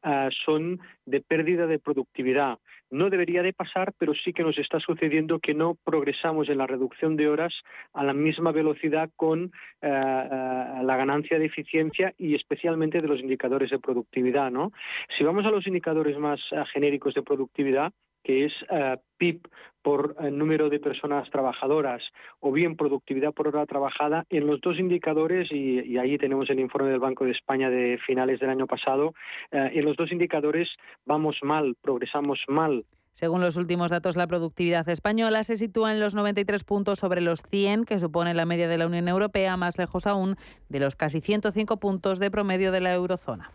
[0.04, 2.58] ah, son de pérdida de productividad.
[2.92, 6.68] No debería de pasar, pero sí que nos está sucediendo que no progresamos en la
[6.68, 7.54] reducción de horas
[7.94, 9.50] a la misma velocidad con eh,
[9.82, 14.05] eh, la ganancia de eficiencia y especialmente de los indicadores de productividad.
[14.52, 14.72] ¿No?
[15.18, 17.92] Si vamos a los indicadores más eh, genéricos de productividad,
[18.24, 18.54] que es
[19.18, 19.48] PIB
[19.84, 22.02] por número de personas trabajadoras
[22.40, 26.90] o bien productividad por hora trabajada, en los dos indicadores, y, ahí tenemos el informe
[26.90, 29.14] del Banco de España de finales del año pasado,
[29.52, 30.70] eh, en los dos indicadores
[31.06, 32.82] vamos mal, progresamos mal.
[33.16, 37.44] Según los últimos datos, la productividad española se sitúa en los 93 puntos sobre los
[37.44, 40.36] 100, que supone la media de la Unión Europea, más lejos aún
[40.68, 43.52] de los casi 105 puntos de promedio de la eurozona.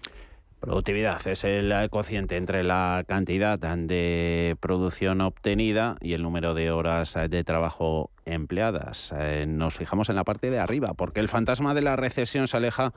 [0.61, 7.17] Productividad es el cociente entre la cantidad de producción obtenida y el número de horas
[7.31, 9.15] de trabajo empleadas.
[9.17, 12.59] Eh, nos fijamos en la parte de arriba, porque el fantasma de la recesión se
[12.59, 12.93] aleja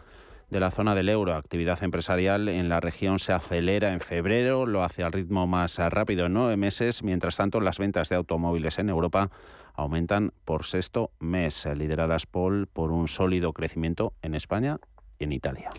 [0.50, 1.36] de la zona del euro.
[1.36, 6.26] Actividad empresarial en la región se acelera en febrero, lo hace al ritmo más rápido
[6.26, 7.02] en nueve meses.
[7.02, 9.32] Mientras tanto, las ventas de automóviles en Europa
[9.74, 14.80] aumentan por sexto mes, lideradas por, por un sólido crecimiento en España
[15.18, 15.70] y en Italia.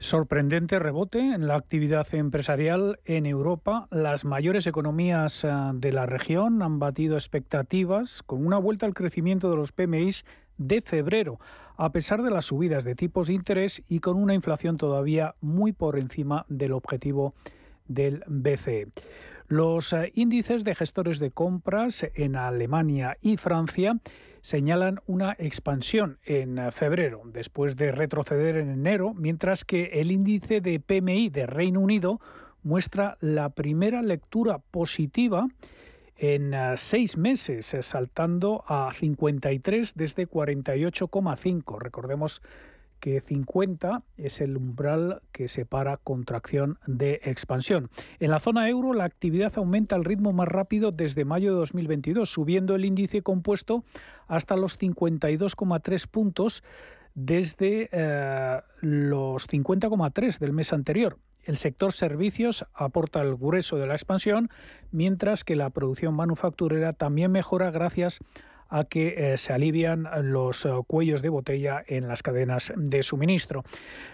[0.00, 3.88] Sorprendente rebote en la actividad empresarial en Europa.
[3.90, 9.50] Las mayores economías eh, de la región han batido expectativas con una vuelta al crecimiento
[9.50, 10.24] de los PMIs
[10.56, 11.40] de febrero,
[11.76, 15.72] a pesar de las subidas de tipos de interés y con una inflación todavía muy
[15.72, 17.34] por encima del objetivo
[17.88, 18.92] del BCE.
[19.48, 23.98] Los eh, índices de gestores de compras en Alemania y Francia
[24.48, 30.62] señalan una expansión en eh, febrero, después de retroceder en enero, mientras que el índice
[30.62, 32.18] de PMI de Reino Unido
[32.62, 35.48] muestra la primera lectura positiva
[36.16, 41.78] en eh, seis meses, eh, saltando a 53 desde 48,5.
[41.78, 42.40] Recordemos
[43.00, 47.90] que 50 es el umbral que separa contracción de expansión.
[48.20, 52.30] En la zona euro la actividad aumenta al ritmo más rápido desde mayo de 2022,
[52.30, 53.84] subiendo el índice compuesto
[54.26, 56.62] hasta los 52,3 puntos
[57.14, 61.18] desde eh, los 50,3 del mes anterior.
[61.42, 64.50] El sector servicios aporta el grueso de la expansión,
[64.92, 68.22] mientras que la producción manufacturera también mejora gracias a
[68.68, 73.64] a que eh, se alivian los eh, cuellos de botella en las cadenas de suministro.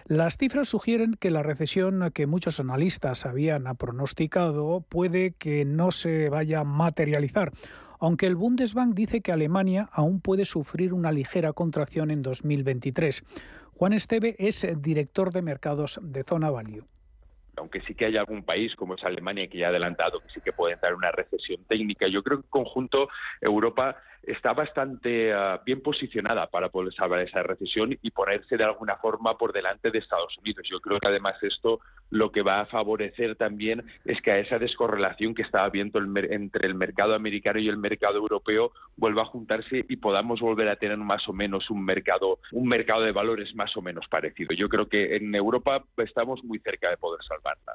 [0.06, 6.28] Las cifras sugieren que la recesión que muchos analistas habían pronosticado puede que no se
[6.28, 7.52] vaya a materializar
[8.00, 13.24] aunque el Bundesbank dice que Alemania aún puede sufrir una ligera contracción en 2023.
[13.72, 16.84] Juan Esteve es director de mercados de Zona Value
[17.56, 20.40] aunque sí que hay algún país como es Alemania que ya ha adelantado que sí
[20.40, 23.08] que puede entrar en una recesión técnica, yo creo que en conjunto
[23.40, 28.96] Europa está bastante ah, bien posicionada para poder salvar esa recesión y ponerse de alguna
[28.96, 30.66] forma por delante de Estados Unidos.
[30.70, 34.58] Yo creo que además esto lo que va a favorecer también es que a esa
[34.58, 39.84] descorrelación que estaba habiendo entre el mercado americano y el mercado europeo vuelva a juntarse
[39.88, 43.76] y podamos volver a tener más o menos un mercado, un mercado de valores más
[43.76, 44.54] o menos parecido.
[44.54, 47.74] Yo creo que en Europa estamos muy cerca de poder salvarla.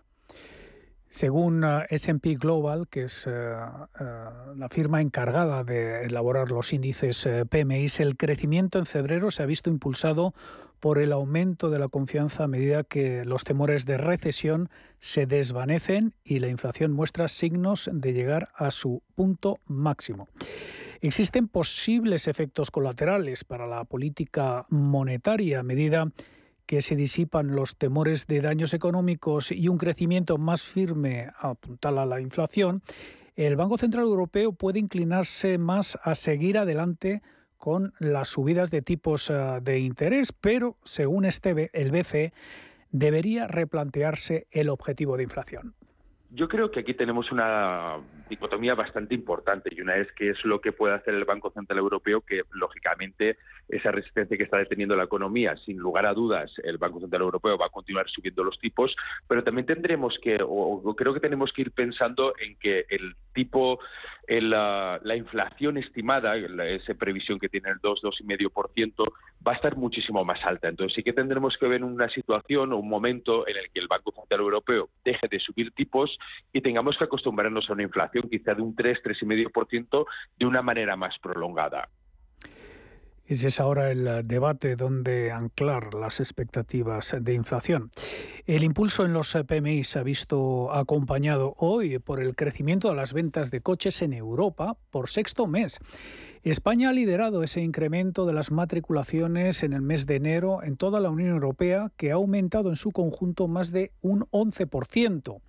[1.10, 7.28] Según uh, SP Global, que es uh, uh, la firma encargada de elaborar los índices
[7.50, 10.34] PMI, el crecimiento en febrero se ha visto impulsado
[10.80, 14.70] por el aumento de la confianza a medida que los temores de recesión
[15.00, 20.28] se desvanecen y la inflación muestra signos de llegar a su punto máximo.
[21.02, 26.39] Existen posibles efectos colaterales para la política monetaria a medida que
[26.82, 32.22] se disipan los temores de daños económicos y un crecimiento más firme apuntala a la
[32.22, 32.84] inflación,
[33.36, 37.22] el Banco Central Europeo puede inclinarse más a seguir adelante
[37.58, 42.34] con las subidas de tipos eh, de interés, pero según Esteve, el BCE
[42.92, 45.76] debería replantearse el objetivo de inflación.
[46.32, 47.98] Yo creo que aquí tenemos una
[48.30, 51.80] dicotomía bastante importante y una es que es lo que puede hacer el Banco Central
[51.80, 53.38] Europeo, que lógicamente
[53.68, 57.58] esa resistencia que está deteniendo la economía, sin lugar a dudas, el Banco Central Europeo
[57.58, 58.96] va a continuar subiendo los tipos,
[59.28, 63.80] pero también tendremos que, o, creo que tenemos que ir pensando en que el tipo,
[64.30, 69.12] la, la, inflación estimada, esa previsión que tiene el 2, 2,5%,
[69.46, 70.68] va a estar muchísimo más alta.
[70.68, 73.88] Entonces sí que tendremos que ver una situación o un momento en el que el
[73.88, 76.18] Banco Central Europeo deje de subir tipos
[76.54, 80.06] y tengamos que acostumbrarnos a una inflación quizá de un 3, 3,5%
[80.38, 81.90] de una manera más prolongada.
[83.30, 87.92] Ese es ahora el eh, debate donde anclar las expectativas de inflación.
[88.48, 93.14] El impulso en los PMI se ha visto acompañado hoy por el crecimiento de las
[93.14, 95.78] ventas de coches en Europa por sexto mes.
[96.42, 101.00] España ha liderado ese incremento de las matriculaciones en el mes de enero en toda
[101.00, 105.40] la Unión Europea, que ha aumentado en su conjunto más de un 11%.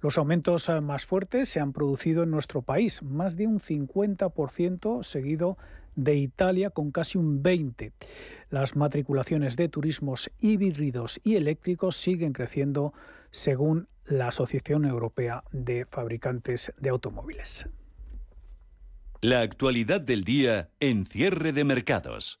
[0.00, 5.02] Los aumentos eh, más fuertes se han producido en nuestro país, más de un 50%
[5.02, 5.58] seguido
[5.98, 7.92] de Italia con casi un 20.
[8.50, 12.94] Las matriculaciones de turismos híbridos y eléctricos siguen creciendo
[13.30, 17.68] según la Asociación Europea de Fabricantes de Automóviles.
[19.20, 22.40] La actualidad del día en cierre de mercados.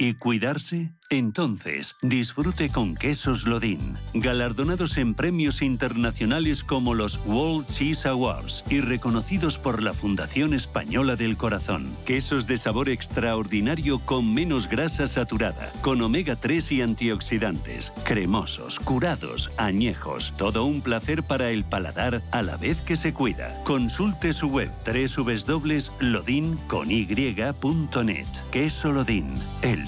[0.00, 0.92] ¿Y cuidarse?
[1.10, 8.80] Entonces, disfrute con quesos Lodin, galardonados en premios internacionales como los World Cheese Awards y
[8.80, 11.88] reconocidos por la Fundación Española del Corazón.
[12.04, 19.50] Quesos de sabor extraordinario con menos grasa saturada, con omega 3 y antioxidantes, cremosos, curados,
[19.56, 23.54] añejos, todo un placer para el paladar a la vez que se cuida.
[23.64, 25.88] Consulte su web www.lodin.net.
[28.52, 29.32] Queso Lodin,
[29.62, 29.87] el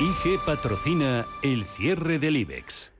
[0.00, 2.90] IG patrocina el cierre del IBEX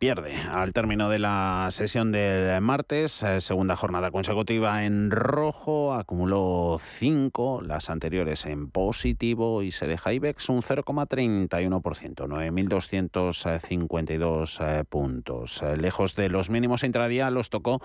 [0.00, 6.78] pierde al término de la sesión del martes, eh, segunda jornada consecutiva en rojo, acumuló
[6.80, 15.60] 5, las anteriores en positivo y se deja IBEX un 0,31%, 9.252 eh, puntos.
[15.60, 17.82] Eh, lejos de los mínimos intradía los tocó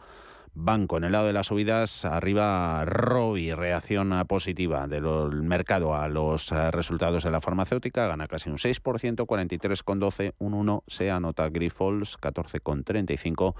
[0.57, 6.49] Banco en el lado de las subidas, arriba Robi, reacción positiva del mercado a los
[6.53, 12.17] eh, resultados de la farmacéutica, gana casi un 6%, 43,12, un 1 se anota Grifols,
[12.21, 13.53] 14,35,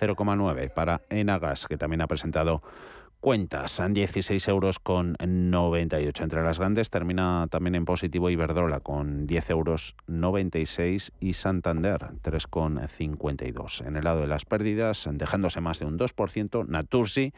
[0.00, 2.62] 0,9 para Enagas, que también ha presentado
[3.20, 3.80] cuentas.
[3.90, 6.90] 16 euros con 98 entre las grandes.
[6.90, 13.86] Termina también en positivo Iberdrola con 10 euros 96 y Santander 3,52.
[13.86, 17.32] En el lado de las pérdidas, dejándose más de un 2%, Natursi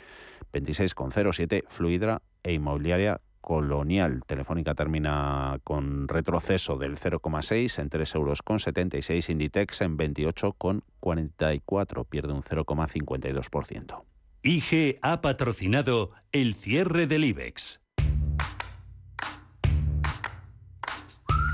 [0.52, 4.22] 26,07, Fluidra e Inmobiliaria Colonial.
[4.26, 12.32] Telefónica termina con retroceso del 0,6 en 3 euros con 76, Inditex en 28,44, pierde
[12.32, 14.11] un 0,52%.
[14.44, 17.80] IG ha patrocinado el cierre del IBEX.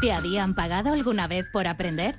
[0.01, 2.19] ¿Te habían pagado alguna vez por aprender?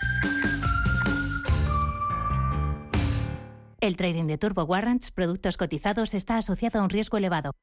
[3.81, 7.55] El trading de Turbo Warrants, productos cotizados, está asociado a un riesgo elevado.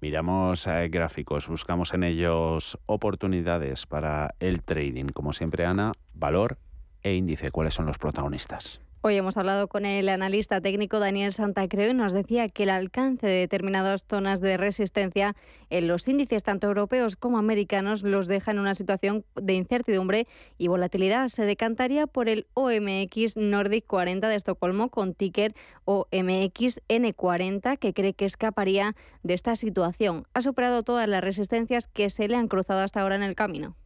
[0.00, 5.10] Miramos eh, gráficos, buscamos en ellos oportunidades para el trading.
[5.14, 6.58] Como siempre, Ana, valor
[7.02, 7.52] e índice.
[7.52, 8.80] ¿Cuáles son los protagonistas?
[9.02, 13.26] Hoy hemos hablado con el analista técnico Daniel Santacreo y nos decía que el alcance
[13.26, 15.34] de determinadas zonas de resistencia
[15.70, 20.26] en los índices tanto europeos como americanos los deja en una situación de incertidumbre
[20.58, 21.28] y volatilidad.
[21.28, 25.54] Se decantaría por el OMX Nordic 40 de Estocolmo con ticker
[25.86, 30.26] OMX N40 que cree que escaparía de esta situación.
[30.34, 33.76] Ha superado todas las resistencias que se le han cruzado hasta ahora en el camino.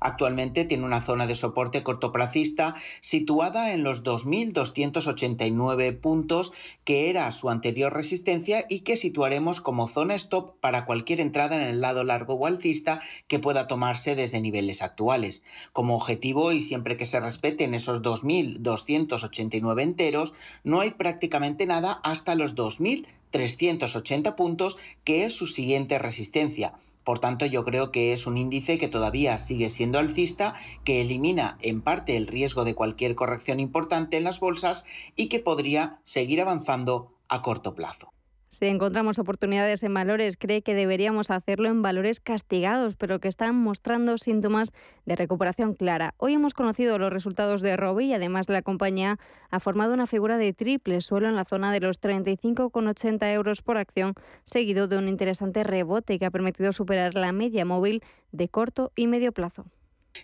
[0.00, 6.52] Actualmente tiene una zona de soporte cortoplacista situada en los 2.289 puntos,
[6.84, 11.62] que era su anterior resistencia y que situaremos como zona stop para cualquier entrada en
[11.62, 15.42] el lado largo o alcista que pueda tomarse desde niveles actuales.
[15.72, 20.34] Como objetivo, y siempre que se respeten esos 2.289 enteros,
[20.64, 26.74] no hay prácticamente nada hasta los 2.380 puntos, que es su siguiente resistencia.
[27.08, 30.52] Por tanto, yo creo que es un índice que todavía sigue siendo alcista,
[30.84, 34.84] que elimina en parte el riesgo de cualquier corrección importante en las bolsas
[35.16, 38.12] y que podría seguir avanzando a corto plazo.
[38.50, 43.54] Si encontramos oportunidades en valores, cree que deberíamos hacerlo en valores castigados, pero que están
[43.54, 44.72] mostrando síntomas
[45.04, 46.14] de recuperación clara.
[46.16, 49.18] Hoy hemos conocido los resultados de Robi y además la compañía
[49.50, 53.76] ha formado una figura de triple suelo en la zona de los 35,80 euros por
[53.76, 58.92] acción, seguido de un interesante rebote que ha permitido superar la media móvil de corto
[58.96, 59.66] y medio plazo.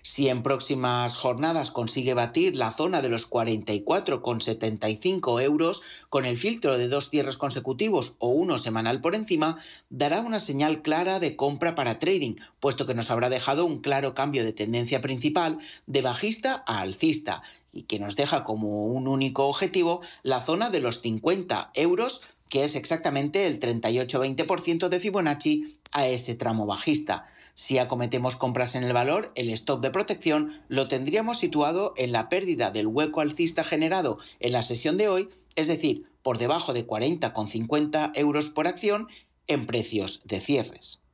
[0.02, 6.78] Si en próximas jornadas consigue batir la zona de los 44,75 euros con el filtro
[6.78, 9.56] de dos cierres consecutivos o uno semanal por encima,
[9.90, 14.14] dará una señal clara de compra para trading, puesto que nos habrá dejado un claro
[14.14, 19.46] cambio de tendencia principal de bajista a alcista y que nos deja como un único
[19.46, 26.06] objetivo la zona de los 50 euros que es exactamente el 38-20% de Fibonacci a
[26.06, 27.26] ese tramo bajista.
[27.54, 32.28] Si acometemos compras en el valor, el stop de protección lo tendríamos situado en la
[32.28, 36.86] pérdida del hueco alcista generado en la sesión de hoy, es decir, por debajo de
[36.86, 39.08] 40,50 euros por acción
[39.46, 41.04] en precios de cierres.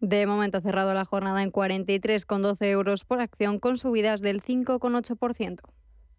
[0.00, 5.60] De momento cerrado la jornada en 43,12 euros por acción con subidas del 5,8%.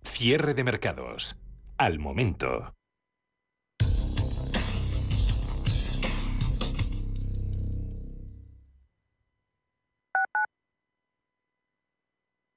[0.04, 1.36] Cierre de mercados.
[1.78, 2.74] Al momento.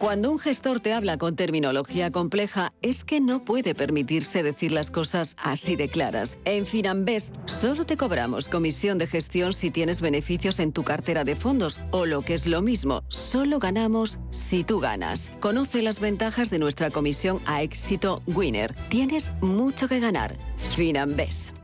[0.00, 4.90] Cuando un gestor te habla con terminología compleja, es que no puede permitirse decir las
[4.90, 6.38] cosas así de claras.
[6.46, 11.36] En Finanbest solo te cobramos comisión de gestión si tienes beneficios en tu cartera de
[11.36, 15.32] fondos o lo que es lo mismo, solo ganamos si tú ganas.
[15.38, 18.74] Conoce las ventajas de nuestra comisión a éxito Winner.
[18.88, 20.34] Tienes mucho que ganar.
[20.76, 21.54] Finanbest.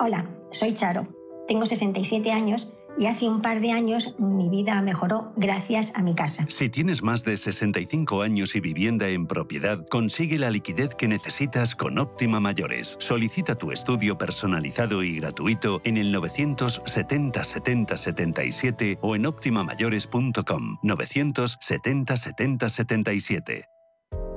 [0.00, 1.06] Hola, soy Charo.
[1.46, 6.14] Tengo 67 años y hace un par de años mi vida mejoró gracias a mi
[6.14, 6.46] casa.
[6.48, 11.74] Si tienes más de 65 años y vivienda en propiedad, consigue la liquidez que necesitas
[11.74, 12.96] con Óptima Mayores.
[12.98, 22.16] Solicita tu estudio personalizado y gratuito en el 970 70 77 o en optimamayores.com 970
[22.16, 23.69] 70 77.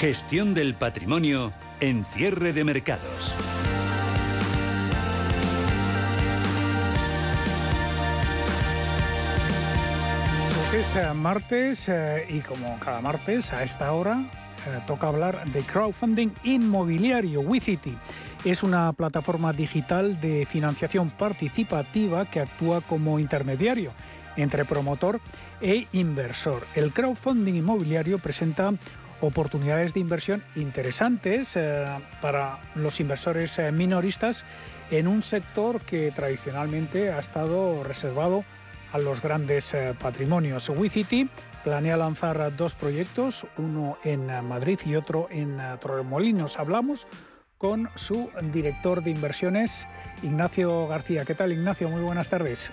[0.00, 3.34] Gestión del patrimonio en cierre de mercados.
[10.70, 15.44] Pues es eh, martes eh, y como cada martes a esta hora eh, toca hablar
[15.46, 17.40] de crowdfunding inmobiliario.
[17.40, 17.98] WeCity
[18.44, 23.90] es una plataforma digital de financiación participativa que actúa como intermediario
[24.36, 25.20] entre promotor
[25.60, 26.64] e inversor.
[26.76, 28.72] El crowdfunding inmobiliario presenta
[29.20, 31.84] oportunidades de inversión interesantes eh,
[32.20, 34.44] para los inversores eh, minoristas
[34.90, 38.44] en un sector que tradicionalmente ha estado reservado
[38.92, 40.68] a los grandes eh, patrimonios.
[40.68, 41.28] WeCity
[41.64, 46.58] planea lanzar dos proyectos, uno en Madrid y otro en Torremolinos.
[46.58, 47.06] Hablamos
[47.58, 49.86] con su director de inversiones,
[50.22, 51.24] Ignacio García.
[51.26, 51.88] ¿Qué tal, Ignacio?
[51.90, 52.72] Muy buenas tardes.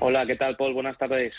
[0.00, 0.72] Hola, ¿qué tal, Paul?
[0.72, 1.34] Buenas tardes.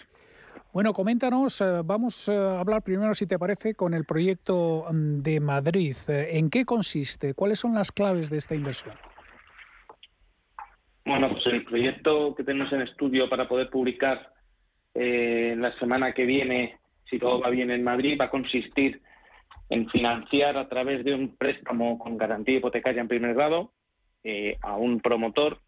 [0.73, 5.39] Bueno, coméntanos, eh, vamos a hablar primero, si te parece, con el proyecto mm, de
[5.39, 5.95] Madrid.
[6.07, 7.35] Eh, ¿En qué consiste?
[7.35, 8.95] ¿Cuáles son las claves de esta inversión?
[11.05, 14.33] Bueno, pues el proyecto que tenemos en estudio para poder publicar
[14.95, 18.99] eh, la semana que viene, si todo va bien en Madrid, va a consistir
[19.69, 23.73] en financiar a través de un préstamo con garantía hipotecaria en primer grado
[24.23, 25.59] eh, a un promotor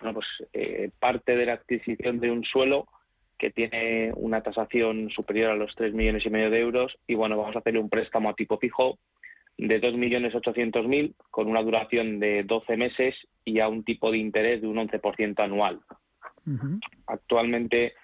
[0.00, 2.88] pues, eh, parte de la adquisición de un suelo
[3.38, 7.36] que tiene una tasación superior a los 3 millones y medio de euros y bueno,
[7.36, 8.98] vamos a hacerle un préstamo a tipo fijo
[9.56, 13.14] de 2.800.000 con una duración de 12 meses
[13.44, 15.80] y a un tipo de interés de un 11% anual.
[17.06, 17.94] Actualmente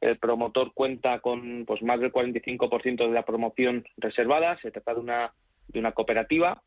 [0.00, 5.00] el promotor cuenta con pues más del 45% de la promoción reservada, se trata de
[5.00, 5.32] una
[5.68, 6.62] de una cooperativa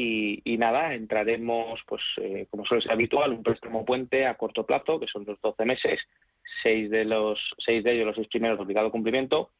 [0.00, 5.00] y, nada, entraremos pues eh, como suele ser habitual, un préstamo puente a corto plazo,
[5.00, 5.98] que son los 12 meses,
[6.62, 9.50] seis de los seis de ellos los seis primeros de obligado cumplimiento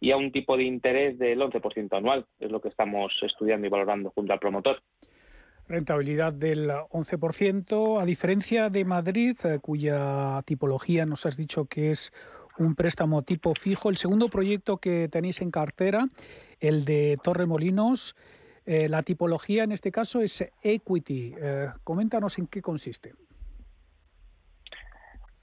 [0.00, 3.70] y a un tipo de interés del 11% anual, es lo que estamos estudiando y
[3.70, 4.82] valorando junto al promotor
[5.68, 12.12] rentabilidad del 11%, a diferencia de Madrid, eh, cuya tipología nos has dicho que es
[12.58, 13.90] un préstamo tipo fijo.
[13.90, 16.08] El segundo proyecto que tenéis en cartera,
[16.60, 18.16] el de Torremolinos,
[18.64, 21.34] eh, la tipología en este caso es equity.
[21.38, 23.14] Eh, coméntanos en qué consiste.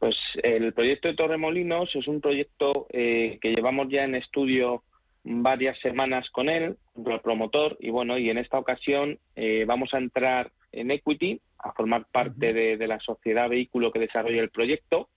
[0.04, 4.84] Pues el proyecto de Torremolinos es un proyecto eh, que llevamos ya en estudio
[5.24, 9.18] varias semanas con él, con el promotor, y bueno, y en esta ocasión
[9.66, 14.49] vamos a entrar en equity, a formar parte de, la sociedad vehículo que desarrolla el
[14.49, 15.08] proyecto.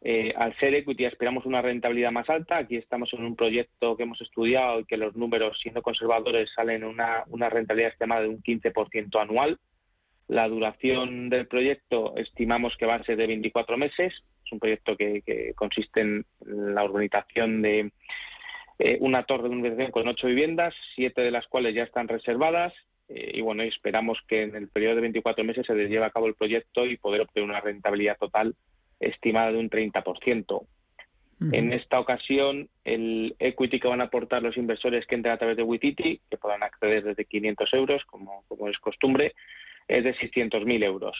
[0.00, 2.56] Eh, al ser equity esperamos una rentabilidad más alta.
[2.56, 6.82] Aquí estamos en un proyecto que hemos estudiado y que los números, siendo conservadores, salen
[6.82, 9.60] una, una rentabilidad estimada de un 15% anual.
[10.30, 14.14] La duración del proyecto estimamos que va a ser de 24 meses.
[14.46, 17.90] Es un proyecto que, consiste en la urbanización de
[18.78, 22.72] eh, una torre de urbanización con ocho viviendas, siete de las cuales ya están reservadas.
[23.08, 26.28] Eh, y bueno, esperamos que en el periodo de 24 meses se lleve a cabo
[26.28, 28.54] el proyecto y poder obtener una rentabilidad total
[29.00, 30.64] estimada de un 30%.
[31.52, 35.56] En esta ocasión, el equity que van a aportar los inversores que entren a través
[35.56, 39.32] de Wititi, que puedan acceder desde 500 euros, como, como es costumbre,
[39.90, 41.16] es de 600.000 euros.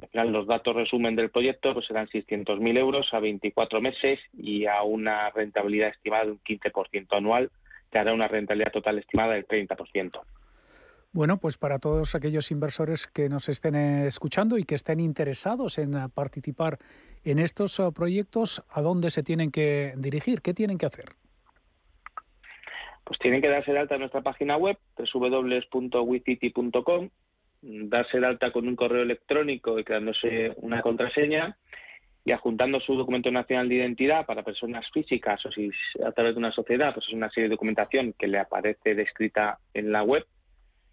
[0.00, 4.66] Al final, los datos resumen del proyecto pues serán 600.000 euros a 24 meses y
[4.66, 7.50] a una rentabilidad estimada de un 15% anual,
[7.92, 10.20] que hará una rentabilidad total estimada del 30%.
[11.12, 15.92] Bueno, pues para todos aquellos inversores que nos estén escuchando y que estén interesados en
[16.12, 16.78] participar
[17.24, 20.42] en estos uh, proyectos, ¿a dónde se tienen que dirigir?
[20.42, 21.10] ¿Qué tienen que hacer?
[23.04, 27.10] Pues tienen que darse de alta en nuestra página web, www.wicity.com,
[27.64, 31.56] darse de alta con un correo electrónico y creándose una contraseña
[32.24, 35.70] y adjuntando su documento nacional de identidad para personas físicas o si
[36.04, 39.58] a través de una sociedad, pues es una serie de documentación que le aparece descrita
[39.74, 40.26] en la web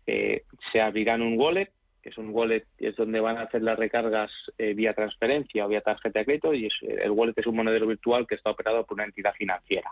[0.08, 1.70] eh, se abrirán un wallet,
[2.02, 5.70] que es un wallet es donde van a hacer las recargas eh, vía transferencia o
[5.70, 8.96] vía tarjeta de crédito y el wallet es un monedero virtual que está operado por
[8.96, 9.90] una entidad financiera,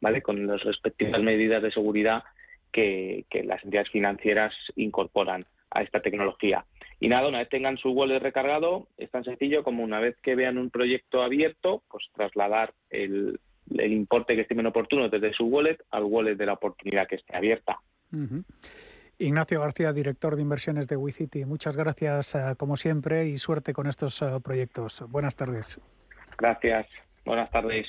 [0.00, 0.22] ¿vale?
[0.22, 2.24] Con las respectivas medidas de seguridad
[2.72, 6.64] que, las entidades financieras incorporan a esta tecnología.
[7.00, 10.34] Y nada, una vez tengan su wallet recargado, es tan sencillo como una vez que
[10.34, 16.04] vean un proyecto abierto, pues trasladar el, importe que estimen oportuno desde su wallet al
[16.04, 17.78] wallet de la oportunidad que esté abierta.
[19.18, 21.44] Ignacio García, director de inversiones de WeCity.
[21.44, 25.04] Muchas gracias, eh, como siempre, y suerte con estos eh, proyectos.
[25.08, 25.80] Buenas tardes.
[26.38, 26.86] Gracias.
[27.24, 27.86] Buenas tardes.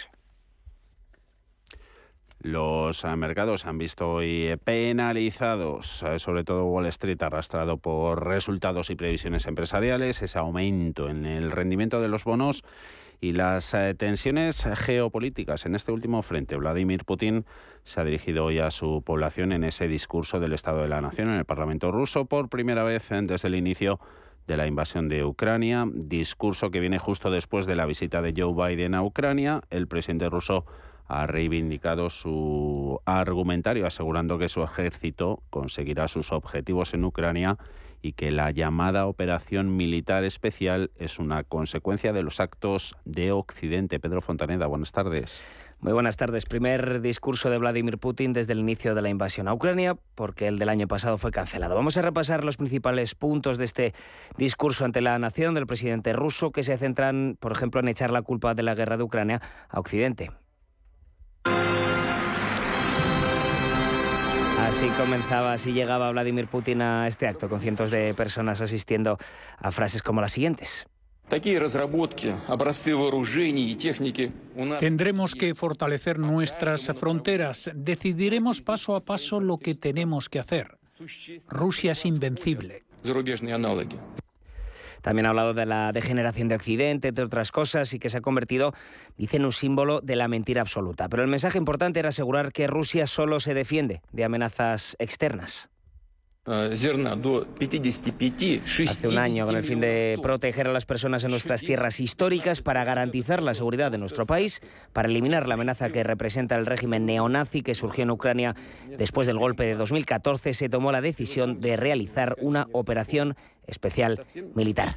[2.44, 8.96] Los eh, mercados han visto hoy penalizados, sobre todo Wall Street arrastrado por resultados y
[8.96, 12.66] previsiones empresariales, ese aumento en el rendimiento de los bonos
[13.22, 16.58] y las eh, tensiones geopolíticas en este último frente.
[16.58, 17.46] Vladimir Putin
[17.84, 21.30] se ha dirigido hoy a su población en ese discurso del Estado de la Nación
[21.30, 24.02] en el Parlamento ruso por primera vez desde el inicio
[24.48, 28.54] de la invasión de Ucrania, discurso que viene justo después de la visita de Joe
[28.54, 29.62] Biden a Ucrania.
[29.70, 30.66] El presidente ruso
[31.08, 37.58] ha reivindicado su argumentario asegurando que su ejército conseguirá sus objetivos en Ucrania
[38.02, 44.00] y que la llamada operación militar especial es una consecuencia de los actos de Occidente.
[44.00, 45.44] Pedro Fontaneda, buenas tardes.
[45.80, 46.46] Muy buenas tardes.
[46.46, 50.58] Primer discurso de Vladimir Putin desde el inicio de la invasión a Ucrania, porque el
[50.58, 51.76] del año pasado fue cancelado.
[51.76, 53.94] Vamos a repasar los principales puntos de este
[54.38, 58.22] discurso ante la nación del presidente ruso, que se centran, por ejemplo, en echar la
[58.22, 60.32] culpa de la guerra de Ucrania a Occidente.
[64.76, 69.20] Así comenzaba, así llegaba Vladimir Putin a este acto, con cientos de personas asistiendo
[69.60, 70.88] a frases como las siguientes.
[74.80, 77.70] Tendremos que fortalecer nuestras fronteras.
[77.76, 80.80] Decidiremos paso a paso lo que tenemos que hacer.
[81.48, 82.82] Rusia es invencible.
[85.04, 88.22] También ha hablado de la degeneración de Occidente, entre otras cosas, y que se ha
[88.22, 88.74] convertido,
[89.18, 91.10] dice, en un símbolo de la mentira absoluta.
[91.10, 95.70] Pero el mensaje importante era asegurar que Rusia solo se defiende de amenazas externas.
[98.90, 102.62] Hace un año, con el fin de proteger a las personas en nuestras tierras históricas,
[102.62, 104.60] para garantizar la seguridad de nuestro país,
[104.92, 108.56] para eliminar la amenaza que representa el régimen neonazi que surgió en Ucrania
[108.98, 114.96] después del golpe de 2014, se tomó la decisión de realizar una operación especial militar.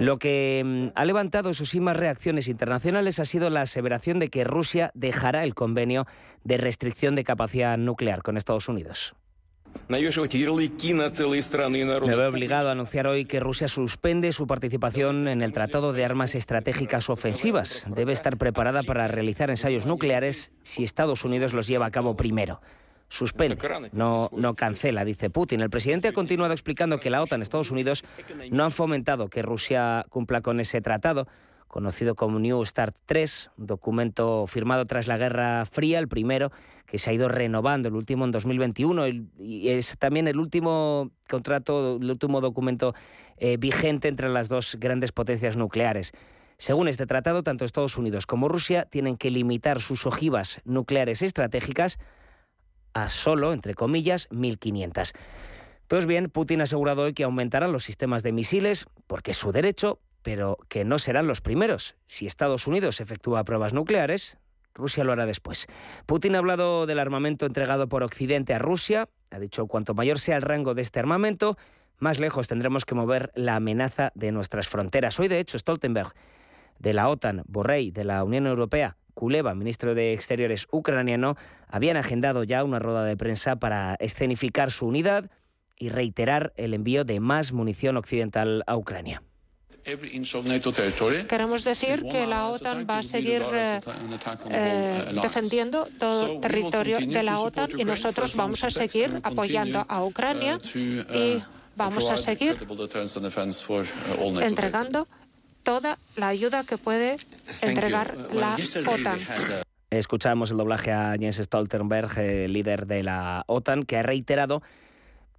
[0.00, 4.30] Lo que mm, ha levantado, eso sí, más reacciones internacionales ha sido la aseveración de
[4.30, 6.08] que Rusia dejará el convenio
[6.42, 9.14] de restricción de capacidad nuclear con Estados Unidos.
[12.06, 16.04] Me veo obligado a anunciar hoy que Rusia suspende su participación en el Tratado de
[16.04, 17.86] Armas Estratégicas Ofensivas.
[17.94, 22.60] Debe estar preparada para realizar ensayos nucleares si Estados Unidos los lleva a cabo primero.
[23.08, 23.56] Suspende,
[23.92, 25.62] no, no cancela, dice Putin.
[25.62, 28.04] El presidente ha continuado explicando que la OTAN y Estados Unidos
[28.50, 31.26] no han fomentado que Rusia cumpla con ese tratado
[31.68, 36.50] conocido como New START 3, un documento firmado tras la Guerra Fría, el primero
[36.86, 39.06] que se ha ido renovando, el último en 2021,
[39.38, 42.94] y es también el último contrato, el último documento
[43.36, 46.12] eh, vigente entre las dos grandes potencias nucleares.
[46.56, 51.98] Según este tratado, tanto Estados Unidos como Rusia tienen que limitar sus ojivas nucleares estratégicas
[52.94, 55.12] a solo, entre comillas, 1.500.
[55.86, 59.52] Pues bien, Putin ha asegurado hoy que aumentarán los sistemas de misiles, porque es su
[59.52, 61.96] derecho, pero que no serán los primeros.
[62.06, 64.38] Si Estados Unidos efectúa pruebas nucleares,
[64.74, 65.66] Rusia lo hará después.
[66.06, 69.08] Putin ha hablado del armamento entregado por Occidente a Rusia.
[69.30, 71.56] Ha dicho, cuanto mayor sea el rango de este armamento,
[71.98, 75.18] más lejos tendremos que mover la amenaza de nuestras fronteras.
[75.18, 76.14] Hoy, de hecho, Stoltenberg
[76.78, 82.44] de la OTAN, Borrell de la Unión Europea, Kuleva, ministro de Exteriores ucraniano, habían agendado
[82.44, 85.28] ya una rueda de prensa para escenificar su unidad
[85.76, 89.22] y reiterar el envío de más munición occidental a Ucrania.
[91.28, 93.80] Queremos decir que la OTAN va a seguir eh,
[94.50, 100.60] eh, defendiendo todo territorio de la OTAN y nosotros vamos a seguir apoyando a Ucrania
[100.74, 101.42] y
[101.76, 102.58] vamos a seguir
[104.42, 105.08] entregando
[105.62, 107.16] toda la ayuda que puede
[107.62, 108.56] entregar la
[108.86, 109.18] OTAN.
[109.90, 112.18] Escuchamos el doblaje a Jens Stoltenberg,
[112.48, 114.62] líder de la OTAN, que ha reiterado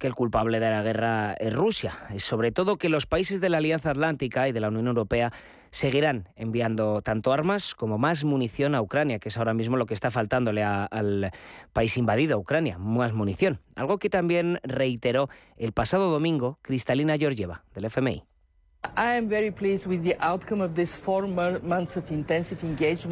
[0.00, 3.50] que el culpable de la guerra es Rusia, y sobre todo que los países de
[3.50, 5.30] la Alianza Atlántica y de la Unión Europea
[5.70, 9.92] seguirán enviando tanto armas como más munición a Ucrania, que es ahora mismo lo que
[9.92, 11.30] está faltándole al
[11.74, 13.60] país invadido, Ucrania, más munición.
[13.76, 15.28] Algo que también reiteró
[15.58, 18.24] el pasado domingo Cristalina Georgieva, del FMI.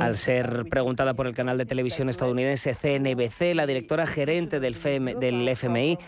[0.00, 4.74] Al ser preguntada por el canal de televisión estadounidense CNBC, la directora gerente del,
[5.20, 5.98] del FMI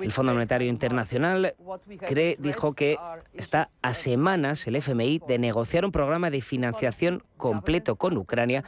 [0.00, 1.54] el Fondo Monetario Internacional
[2.38, 2.96] dijo que
[3.34, 8.64] está a semanas el FMI de negociar un programa de financiación completo con Ucrania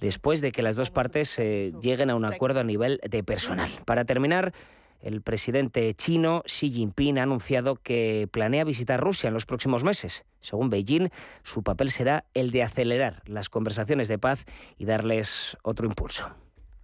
[0.00, 3.70] después de que las dos partes eh, lleguen a un acuerdo a nivel de personal.
[3.84, 4.52] Para terminar,
[5.00, 10.24] el presidente chino Xi Jinping ha anunciado que planea visitar Rusia en los próximos meses.
[10.40, 11.08] Según Beijing,
[11.42, 14.44] su papel será el de acelerar las conversaciones de paz
[14.76, 16.28] y darles otro impulso.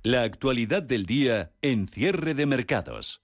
[0.02, 3.23] La actualidad del día en cierre de mercados.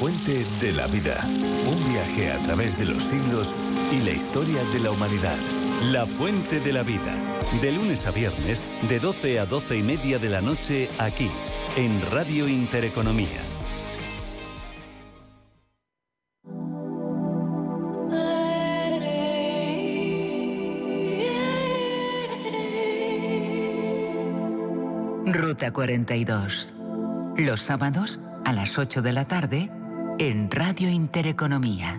[0.00, 1.22] Fuente de la vida.
[1.26, 3.54] Un viaje a través de los siglos
[3.90, 5.36] y la historia de la humanidad.
[5.82, 7.38] La Fuente de la Vida.
[7.60, 11.30] De lunes a viernes, de 12 a 12 y media de la noche, aquí,
[11.76, 13.28] en Radio Intereconomía.
[25.26, 26.74] Ruta 42.
[27.36, 29.70] Los sábados a las 8 de la tarde
[30.20, 31.98] en Radio Intereconomía.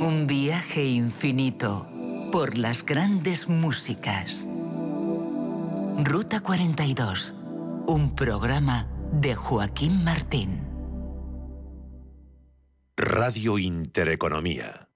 [0.00, 1.88] Un viaje infinito
[2.30, 4.50] por las grandes músicas.
[6.04, 7.34] Ruta 42.
[7.86, 10.60] Un programa de Joaquín Martín.
[12.98, 14.86] Radio Intereconomía.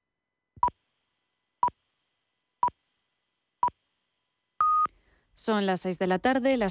[5.41, 6.69] Son las 6 de la tarde, las